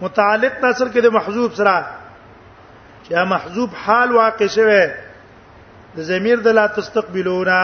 متعلق 0.01 0.59
تاثر 0.61 0.87
کې 0.91 1.01
د 1.03 1.13
محذوب 1.13 1.53
سره 1.53 1.85
چې 3.03 3.13
محذوب 3.31 3.69
حال 3.85 4.11
واقع 4.11 4.45
شوه 4.47 4.85
د 5.95 5.99
زمير 6.11 6.39
د 6.45 6.55
لا 6.59 6.67
تستقبلونا 6.67 7.63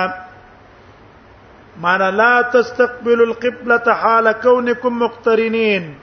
معنا 1.82 2.12
لا 2.12 2.42
تستقبلوا 2.54 3.26
القبلة 3.26 3.94
حال 3.94 4.32
كونكم 4.32 5.00
مقترنين 5.00 5.96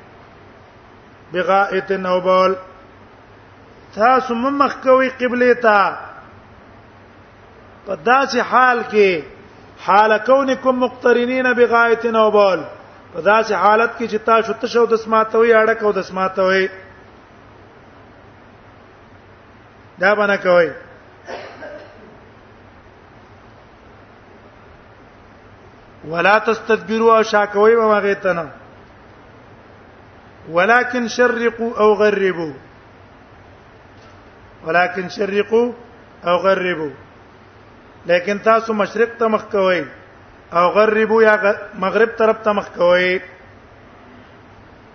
بغائت 1.33 1.93
او 1.93 2.20
بول 2.20 2.57
تاسو 3.95 4.34
مخ 4.34 4.74
کوي 4.82 5.09
قبله 5.18 5.55
ته 5.66 5.91
په 7.87 7.95
داسې 7.97 8.39
حال 8.51 8.78
کې 8.95 9.11
حال 9.87 10.12
کونکم 10.26 10.74
مقترنین 10.84 11.47
بغایت 11.57 12.05
او 12.20 12.28
بول 12.39 12.61
په 13.12 13.18
داسې 13.20 13.53
حالت 13.66 13.91
کې 13.99 14.07
چې 14.11 14.16
تاسو 14.26 14.51
تشو 14.62 14.84
د 14.93 14.95
سماتوي 15.05 15.51
اړه 15.55 15.72
کو 15.80 15.89
د 15.99 16.01
سماتوي 16.11 16.66
دا 20.01 20.11
باندې 20.14 20.39
کوي 20.49 20.70
ولا 26.11 26.37
تستكبروا 26.47 27.12
او 27.16 27.22
شاکوي 27.28 27.74
ما 27.76 27.99
غیتنه 28.03 28.47
ولكن 30.59 31.03
شرقوا 31.14 31.72
او 31.84 31.91
غربوا 32.03 32.53
ولکن 34.67 35.09
شرقو 35.17 35.62
او 36.29 36.37
غربو 36.45 36.91
لیکن 38.11 38.37
تاسو 38.45 38.71
مشرق 38.75 39.11
ته 39.19 39.27
مخ 39.35 39.43
کوئ 39.51 39.81
او 40.59 40.64
غربو 40.77 41.17
یا 41.23 41.35
مغرب 41.85 42.11
طرف 42.19 42.37
ته 42.45 42.53
مخ 42.59 42.67
کوئ 42.77 43.07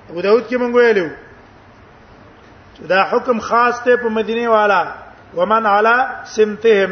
ابو 0.09 0.21
داود 0.21 0.43
کې 0.49 0.55
مونږ 0.61 0.73
ویلو 0.75 1.07
چې 2.75 2.81
دا 2.93 3.01
حکم 3.11 3.37
خاص 3.47 3.75
ته 3.83 3.91
په 4.01 4.07
مدینه 4.15 4.47
والا 4.53 4.81
ومن 5.37 5.63
علی 5.73 5.97
سمتهم 6.33 6.91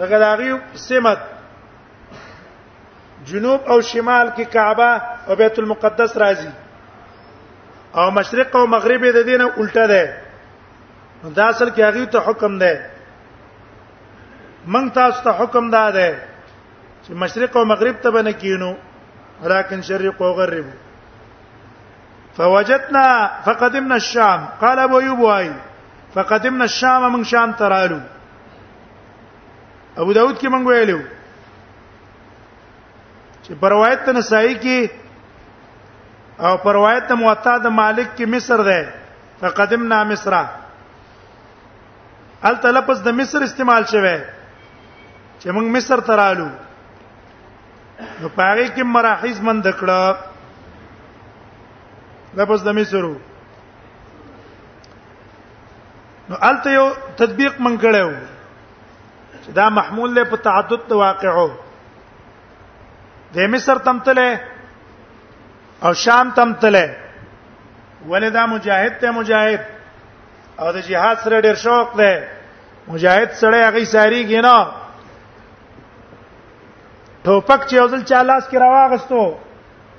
هغه 0.00 0.16
داغي 0.24 0.52
سمت 0.86 1.18
جنوب 3.30 3.60
او 3.74 3.78
شمال 3.92 4.26
کې 4.36 4.42
کعبه 4.56 4.90
او 5.26 5.32
بیت 5.42 5.54
المقدس 5.64 6.10
راځي 6.24 6.52
او 8.02 8.06
مشرق 8.18 8.50
او 8.62 8.66
مغرب 8.74 9.02
د 9.18 9.20
دینه 9.30 9.46
الټه 9.56 9.86
ده 9.92 10.04
دا 11.24 11.46
اصل 11.48 11.70
کې 11.70 11.82
هغه 11.84 12.04
ته 12.14 12.20
حکم 12.28 12.52
دی 12.58 12.74
من 14.76 14.88
تاسو 14.96 15.22
ته 15.24 15.30
حکم 15.40 15.64
دا 15.70 15.90
دی 15.96 16.10
چې 17.02 17.12
مشرق 17.22 17.52
او 17.56 17.62
مغرب 17.72 17.96
ته 18.06 18.10
بنه 18.14 18.32
کینو 18.38 18.70
راکن 19.52 19.80
شرق 19.88 20.18
او 20.22 20.30
غرب 20.38 20.64
فوجدنا 22.36 23.06
فقدمنا 23.44 23.94
الشام 24.02 24.40
قال 24.60 24.78
ابو 24.78 24.98
ايوب 24.98 25.18
واي 25.20 25.50
فقدمنا 26.14 26.64
الشام 26.64 27.02
من 27.12 27.24
شام 27.32 27.50
ترالو 27.58 28.00
ابو 29.98 30.10
داود 30.12 30.38
کې 30.40 30.46
مونږ 30.54 30.64
ویلو 30.66 31.00
چې 33.46 33.50
پر 33.60 33.68
روایت 33.72 34.00
نسائی 34.18 34.54
کې 34.60 34.78
او 36.44 36.52
پر 36.66 36.72
روایت 36.74 37.04
موطا 37.22 37.54
د 37.66 37.68
مالک 37.78 38.08
کې 38.16 38.24
مصر 38.36 38.58
ده 38.70 38.80
فقدمنا 39.40 40.00
مصره 40.14 40.44
ال 42.48 42.54
تلفظ 42.62 42.98
د 43.06 43.08
مصر 43.18 43.40
استعمال 43.46 43.82
شوی 43.92 44.16
چې 45.40 45.48
موږ 45.50 45.66
مصر 45.76 46.00
ترالو 46.08 46.48
نو 48.20 48.28
پاره 48.36 48.64
کې 48.74 48.82
مراحز 48.94 49.38
مند 49.48 49.66
کړه 49.80 50.02
لفظ 52.40 52.60
د 52.68 52.70
مصر 52.80 53.02
نو 56.30 56.34
الته 56.48 56.68
یو 56.76 56.86
تطبیق 57.20 57.54
من 57.66 57.74
کړو 57.84 58.10
چې 59.44 59.50
دا 59.58 59.66
محمول 59.78 60.10
له 60.18 60.22
په 60.32 60.36
تعدد 60.46 60.80
د 60.88 60.92
واقعو 61.02 61.48
د 63.36 63.38
مصر 63.52 63.76
تمتله 63.90 64.28
او 65.88 65.92
شام 66.06 66.26
تمتله 66.40 66.86
ولدا 68.14 68.42
مجاهد 68.54 68.94
ته 69.04 69.08
مجاهد 69.20 69.62
او 70.60 70.72
د 70.72 70.78
جهاد 70.88 71.16
سره 71.24 71.40
ډیر 71.46 71.54
شوق 71.64 71.88
ده 71.96 72.28
مجاهد 72.88 73.30
سره 73.40 73.56
هغه 73.68 73.84
ساری 73.94 74.24
کینا 74.30 74.56
ټوپک 77.26 77.60
چې 77.70 77.76
اوزل 77.80 78.02
چالاس 78.10 78.44
کې 78.48 78.56
راواغستو 78.64 79.20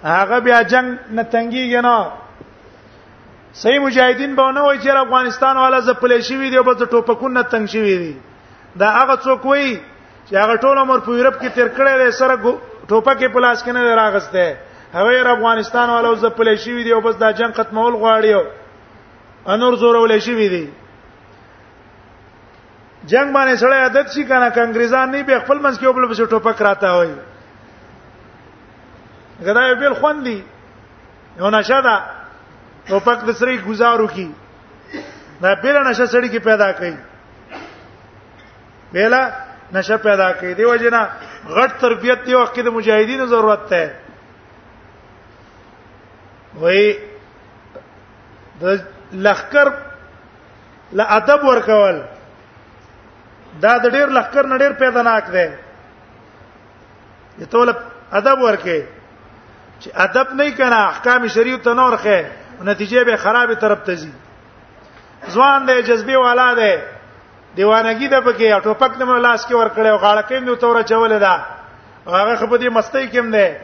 هغه 0.09 0.37
بیا 0.47 0.59
جنگ 0.73 0.87
نه 1.17 1.23
تنګیږي 1.33 1.81
نه 1.81 1.97
صحیح 3.61 3.79
مجاهدین 3.87 4.31
به 4.35 4.51
نه 4.57 4.61
وای 4.61 4.77
چې 4.83 4.89
افغانستان 5.05 5.57
والا 5.57 5.79
زپلې 5.79 6.19
شوی 6.29 6.49
دی 6.49 6.57
او 6.57 6.63
به 6.69 6.73
ټوپکونه 6.93 7.43
تنګ 7.51 7.65
شوی 7.73 7.95
دی 8.03 8.13
دا 8.79 8.87
هغه 8.99 9.15
څوک 9.25 9.41
وای 9.45 9.69
چې 10.29 10.33
هغه 10.43 10.55
ټول 10.63 10.77
عمر 10.83 10.99
په 11.05 11.11
یورپ 11.19 11.37
کې 11.41 11.49
تیر 11.55 11.67
کړی 11.77 11.93
دی 12.05 12.11
سره 12.19 12.35
ټوپکې 12.89 13.27
پلاس 13.35 13.63
کې 13.63 13.71
نه 13.75 13.95
راغسته 13.95 14.57
هغه 14.97 15.29
افغانستان 15.35 15.87
والا 15.89 16.15
زپلې 16.25 16.55
شوی 16.65 16.83
دی 16.83 16.91
او 16.93 17.01
بس 17.05 17.15
دا 17.23 17.31
جنگ 17.39 17.53
ختمول 17.59 17.93
غواړي 18.01 18.31
انور 19.51 19.73
زورولې 19.77 20.19
شي 20.25 20.35
دي 20.49 20.65
جنگ 23.11 23.27
باندې 23.33 23.53
سره 23.63 23.73
عادت 23.85 24.07
شي 24.15 24.23
کنه 24.25 24.49
کانګریزان 24.49 25.07
نه 25.11 25.21
به 25.29 25.35
خپل 25.45 25.57
منځ 25.65 25.75
کې 25.79 25.85
وبل 25.87 26.05
بشو 26.11 26.25
ټوپک 26.33 26.57
راته 26.67 26.87
وای 26.97 27.09
غدای 29.47 29.75
بیل 29.81 29.93
خوندي 30.03 30.39
یو 31.39 31.49
نشه 31.55 31.79
ده 31.87 31.95
ټوپک 32.91 33.19
د 33.31 33.33
سری 33.39 33.55
گزارو 33.65 34.07
کی 34.13 34.29
دا 35.41 35.49
بیل 35.55 35.77
نشه 35.77 36.05
سړی 36.05 36.27
کې 36.29 36.47
پیدا 36.49 36.69
کړي 36.79 36.93
بیلا 38.93 39.21
نشه 39.73 39.97
پیدا 40.07 40.29
کړي 40.39 40.51
دیو 40.57 40.73
جنا 40.85 41.01
غټ 41.59 41.71
تربیت 41.83 42.19
دی 42.25 42.33
وخت 42.39 42.55
د 42.65 42.67
مجاهدینو 42.79 43.25
ضرورت 43.35 43.63
ده 43.75 43.85
وای 46.63 46.83
د 48.59 48.61
لخر 49.13 49.73
له 50.93 51.05
ادب 51.17 51.43
ورکول 51.45 52.01
دا 53.61 53.77
د 53.77 53.85
ډیر 53.95 54.07
لخر 54.17 54.45
نه 54.45 54.57
ډیر 54.57 54.71
پیداناک 54.83 55.25
دی 55.31 55.45
یته 57.43 57.57
ول 57.57 57.71
ادب 58.19 58.39
ورکه 58.43 58.77
چې 59.79 59.89
ادب 60.05 60.33
نه 60.41 60.49
کنه 60.59 60.75
احکام 60.85 61.27
شریعت 61.37 61.61
ته 61.67 61.73
نه 61.79 61.85
ورخه 61.87 62.31
نتیجه 62.69 63.03
به 63.09 63.15
خرابې 63.25 63.55
طرف 63.65 63.79
ته 63.89 63.95
ځي 63.95 64.09
ځوان 65.35 65.65
دی 65.67 65.81
جذبه 65.89 66.17
والا 66.17 66.53
دی 66.61 66.73
دیوانګي 67.57 68.09
ده 68.09 68.21
پکې 68.21 68.63
ټوپک 68.63 68.97
نه 68.99 69.19
لاس 69.19 69.45
کې 69.45 69.51
ور 69.51 69.69
کړو 69.69 70.01
غاړه 70.01 70.27
کې 70.29 70.33
نو 70.49 70.55
توره 70.55 70.83
چول 70.83 71.19
ده 71.19 71.37
هغه 72.07 72.35
خپدي 72.41 72.69
مستی 72.77 73.05
کې 73.09 73.17
هم 73.17 73.31
ده 73.37 73.59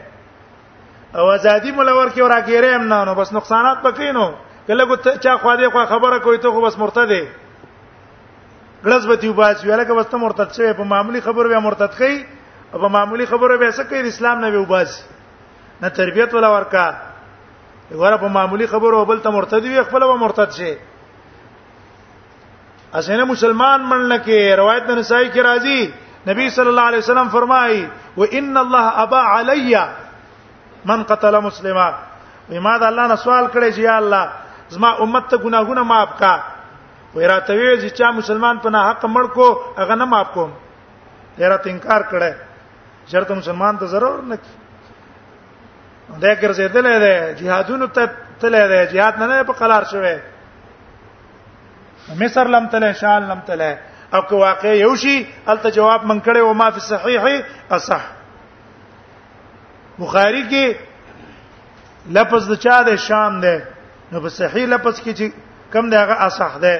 او 1.18 1.30
ازادي 1.32 1.72
ملور 1.72 2.08
کې 2.10 2.18
ورا 2.22 2.40
کېرم 2.46 2.80
نه 2.94 3.04
نو 3.10 3.14
بس 3.14 3.32
نقصانات 3.38 3.78
پکې 3.82 4.00
نو 4.18 4.28
کله 4.70 4.84
کو 4.88 4.96
ته 5.04 5.14
چا 5.22 5.34
خو 5.42 5.50
دې 5.56 5.68
خو 5.74 5.82
خبره 5.90 6.18
کوي 6.22 6.38
ته 6.42 6.50
خو 6.54 6.60
بس 6.62 6.76
مرتد 6.78 7.08
دی 7.10 7.24
غلط 8.84 9.06
به 9.06 9.16
دیو 9.22 9.32
باس 9.32 9.64
ویاله 9.64 9.84
که 9.84 9.92
بس 9.94 10.06
ته 10.06 10.16
مرتد 10.16 10.52
شوی 10.56 10.72
په 10.74 10.82
معمولی 10.86 11.20
خبر 11.20 11.48
به 11.50 11.58
مرتد 11.58 11.90
کوي 11.98 12.24
په 12.72 12.88
معمولی 12.88 13.26
خبره 13.26 13.56
به 13.56 13.70
څه 13.72 13.80
کوي 13.90 14.08
اسلام 14.08 14.38
نه 14.40 14.48
ویو 14.50 14.64
باس 14.64 15.02
نه 15.82 15.88
تربیت 15.88 16.34
ولا 16.34 16.52
ورکا 16.52 16.94
وګوره 17.92 18.16
په 18.20 18.28
معمولی 18.28 18.66
خبره 18.66 18.96
وبل 19.00 19.18
ته 19.18 19.30
مرتد 19.30 19.64
وي 19.64 19.82
خپل 19.82 20.00
به 20.06 20.16
مرتد 20.16 20.50
شي 20.50 20.76
اسنه 22.94 23.24
مسلمان 23.24 23.80
منل 23.90 24.18
کې 24.18 24.58
روایت 24.60 24.90
نسائی 24.90 25.30
کې 25.30 25.38
راځي 25.38 25.90
نبی 26.28 26.50
صلی 26.50 26.68
الله 26.68 26.82
علیه 26.92 26.98
وسلم 26.98 27.28
فرمایي 27.32 27.88
و 28.16 28.22
ان 28.22 28.56
الله 28.62 28.98
ابا 29.06 29.20
علی 29.38 29.74
من 30.84 31.02
قتل 31.02 31.38
مسلما 31.40 31.88
وما 32.52 32.76
دا 32.78 32.86
الله 32.88 33.06
نه 33.06 33.14
سوال 33.16 33.48
کړي 33.48 33.74
چې 33.74 33.78
یا 33.82 33.96
الله 33.96 34.28
زما 34.70 34.90
امت 35.04 35.24
ته 35.30 35.36
ګناهونه 35.44 35.82
معاف 35.90 36.10
کا 36.22 36.32
وای 37.14 37.26
راتوي 37.32 37.68
چې 37.82 37.88
چا 37.98 38.06
مسلمان 38.20 38.56
په 38.66 38.70
نه 38.74 38.80
حق 38.90 39.02
مړ 39.16 39.24
کو 39.36 39.46
هغه 39.78 39.94
نه 40.00 40.04
معاف 40.14 40.28
کوم 40.34 40.50
تیرا 41.36 41.56
انکار 41.72 42.02
کړه 42.12 42.30
شرط 43.12 43.28
مسلمان 43.38 43.74
ته 43.80 43.86
ضرور 43.94 44.18
نه 44.32 44.36
کی 44.42 44.52
دا 46.22 46.34
ګرځېدلې 46.34 46.96
ده 47.06 47.14
جهادونو 47.40 47.86
ته 47.96 48.02
تلې 48.40 48.64
ده 48.74 48.80
جهاد 48.92 49.14
نه 49.22 49.26
نه 49.32 49.36
په 49.50 49.54
قلار 49.62 49.82
شوه 49.94 50.16
مصر 52.22 52.44
لم 52.56 52.64
تله 52.76 52.90
شان 53.02 53.20
لم 53.32 53.40
تله 53.50 53.72
او 54.14 54.20
که 54.30 54.34
واقع 54.44 54.72
یو 54.82 54.92
شي 55.06 55.16
الته 55.46 55.68
جواب 55.80 56.00
من 56.12 56.18
کړي 56.28 56.38
او 56.44 56.52
ما 56.62 56.68
فی 56.76 56.80
صحیح 56.80 57.42
اصح 57.80 58.00
بخاری 59.98 60.42
کې 60.50 60.66
لفظ 62.18 62.42
د 62.54 62.56
چا 62.68 62.76
ده 62.88 62.94
شام 63.08 63.32
ده 63.40 63.54
نو 64.12 64.20
په 64.20 64.28
صحیح 64.36 64.66
لپس 64.66 65.00
کې 65.00 65.12
چې 65.18 65.28
کم 65.74 65.90
دا 65.90 66.02
هغه 66.02 66.16
اصح 66.28 66.54
ده 66.64 66.78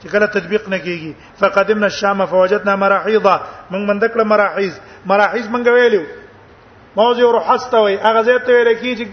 چې 0.00 0.08
کله 0.12 0.26
تطبیق 0.36 0.68
نه 0.72 0.78
کیږي 0.78 1.12
فقدمنا 1.40 1.86
الشام 1.92 2.24
فوجدنا 2.34 2.76
مراحيض 2.82 3.26
من 3.74 3.86
من 3.90 3.98
دکله 4.04 4.24
مراحيض 4.34 4.74
مراحيض 5.12 5.48
من 5.56 5.68
ویلو 5.76 6.02
موضوع 6.96 7.30
رحسته 7.38 7.80
وي 7.88 7.96
هغه 7.96 8.22
ځای 8.22 8.38
ته 8.38 8.52
ویل 8.56 8.72
کیږي 8.78 9.08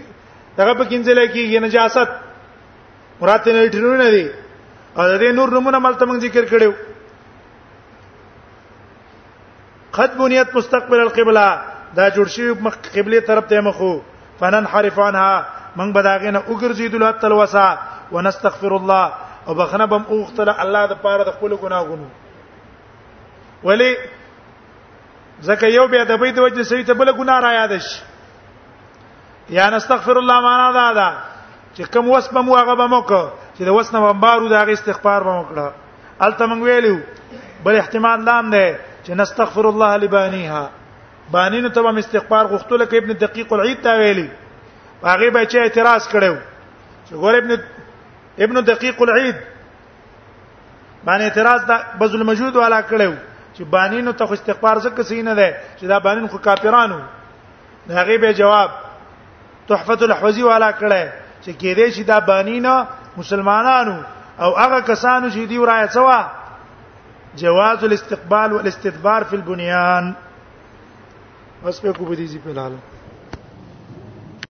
دغه 0.56 0.74
په 0.74 0.84
کینځل 0.84 1.26
کیږي 1.32 1.58
نجاست 1.68 2.08
مراد 3.20 3.48
نه 3.54 3.66
لټرونه 3.66 4.04
نه 4.04 4.10
دي 4.16 4.24
او 4.96 5.08
د 5.08 5.20
دې 5.20 5.32
نور 5.40 5.50
نمونه 5.58 5.78
ملته 5.88 6.06
موږ 6.10 6.28
ذکر 6.28 6.50
کړو 6.54 6.72
قد 9.96 10.14
بنيت 10.18 10.54
مستقبل 10.56 11.00
القبلة 11.00 11.62
دا 11.96 12.04
جوړ 12.18 12.28
شوی 12.34 12.52
مخ 12.66 12.76
قبله 12.94 13.20
طرف 13.30 13.44
ته 13.48 13.60
مخو 13.64 13.96
فنن 14.40 14.66
حرف 14.74 14.98
عنها 15.06 15.58
من 15.76 15.92
به 15.92 16.02
داغه 16.02 16.30
نه 16.30 16.38
وګرځیدو 16.40 16.98
لا 17.00 17.10
تلوسا 17.22 17.68
ونستغفر 18.12 18.72
الله 18.76 19.04
او 19.48 19.54
بخنه 19.54 19.84
بم 19.86 20.04
اوختل 20.12 20.48
الله 20.48 20.82
د 20.86 20.92
پاره 21.04 21.24
د 21.24 21.30
خپل 21.36 21.52
ګناغونو 21.62 22.08
ولی 23.64 23.90
ځکه 25.42 25.64
یو 25.66 25.88
به 25.88 26.04
د 26.04 26.12
بیت 26.20 26.38
وجه 26.38 26.62
سوي 26.62 26.84
ته 26.84 26.92
بل 26.94 27.12
ګنا 27.12 27.38
را 27.40 27.52
یاد 27.52 27.78
شي 27.78 28.02
یا 29.50 29.70
نستغفر 29.70 30.16
الله 30.18 30.40
معنا 30.40 30.68
دا 30.78 30.92
دا 30.92 31.10
چې 31.76 31.82
کوم 31.92 32.10
وس 32.10 32.28
به 32.28 32.40
مو 32.40 32.56
هغه 32.56 32.74
به 32.74 32.86
مو 32.86 33.00
کو 33.02 33.24
چې 33.58 33.62
د 33.64 33.68
وس 33.68 33.94
نه 33.94 34.12
بارو 34.12 34.48
د 34.48 34.52
هغه 34.52 34.72
استغفار 34.72 35.22
به 35.22 35.32
مو 35.32 35.44
کړه 35.50 35.68
الته 36.20 36.44
مونږ 36.46 36.62
ویلو 36.62 36.98
بل 37.64 37.76
احتمال 37.76 38.20
لام 38.24 38.50
ده 38.50 38.78
چې 39.04 39.10
نستغفر 39.10 39.66
الله 39.68 39.96
لبانيها 39.96 40.70
بانینو 41.30 41.68
ته 41.68 41.80
هم 41.80 41.96
استغفار 41.98 42.44
غوښتل 42.58 42.80
کې 42.90 42.94
ابن 42.96 43.10
دقیق 43.12 43.52
العید 43.52 43.82
تا 43.82 43.92
ویلی 43.98 44.30
هغه 45.04 45.30
به 45.30 45.44
چې 45.50 45.54
اعتراض 45.62 46.08
کړو 46.08 46.34
چې 47.08 47.12
ګور 47.14 47.34
ابن 47.34 47.50
ابن 48.44 48.56
دقیق 48.66 49.02
العید 49.02 49.36
باندې 51.04 51.24
اعتراض 51.24 51.60
د 51.70 51.82
بذل 51.98 52.22
موجود 52.28 52.56
والا 52.56 52.80
کړو 52.90 53.12
چې 53.56 53.62
باندې 53.74 53.98
نو 54.06 54.12
ته 54.12 54.32
استغفار 54.32 54.78
زکه 54.86 55.02
سینه 55.10 55.34
ده 55.40 55.48
چې 55.78 55.84
دا 55.94 55.98
باندې 56.06 56.30
خو 56.30 56.38
کافرانو 56.38 57.00
هغه 57.90 58.16
به 58.24 58.34
جواب 58.42 58.70
تحفه 59.68 59.98
الحوزی 60.02 60.42
والا 60.42 60.72
کړه 60.72 61.04
چې 61.44 61.50
کې 61.60 61.74
دې 61.76 61.88
چې 61.96 62.02
دا 62.12 62.20
باندې 62.20 62.58
نو 62.66 62.86
مسلمانانو 63.16 63.96
او 64.38 64.56
هغه 64.62 64.80
کسانو 64.92 65.26
چې 65.30 65.48
دی 65.48 65.58
ورایه 65.58 65.86
سوا 65.86 66.30
جواز 67.42 67.84
الاستقبال 67.84 68.52
والاستدبار 68.52 69.24
في 69.30 69.36
البنيان 69.36 70.12
بس 71.64 71.80
په 71.82 71.92
کو 71.98 72.04
بدیزی 72.04 72.38
په 72.46 72.50
لاله 72.62 73.01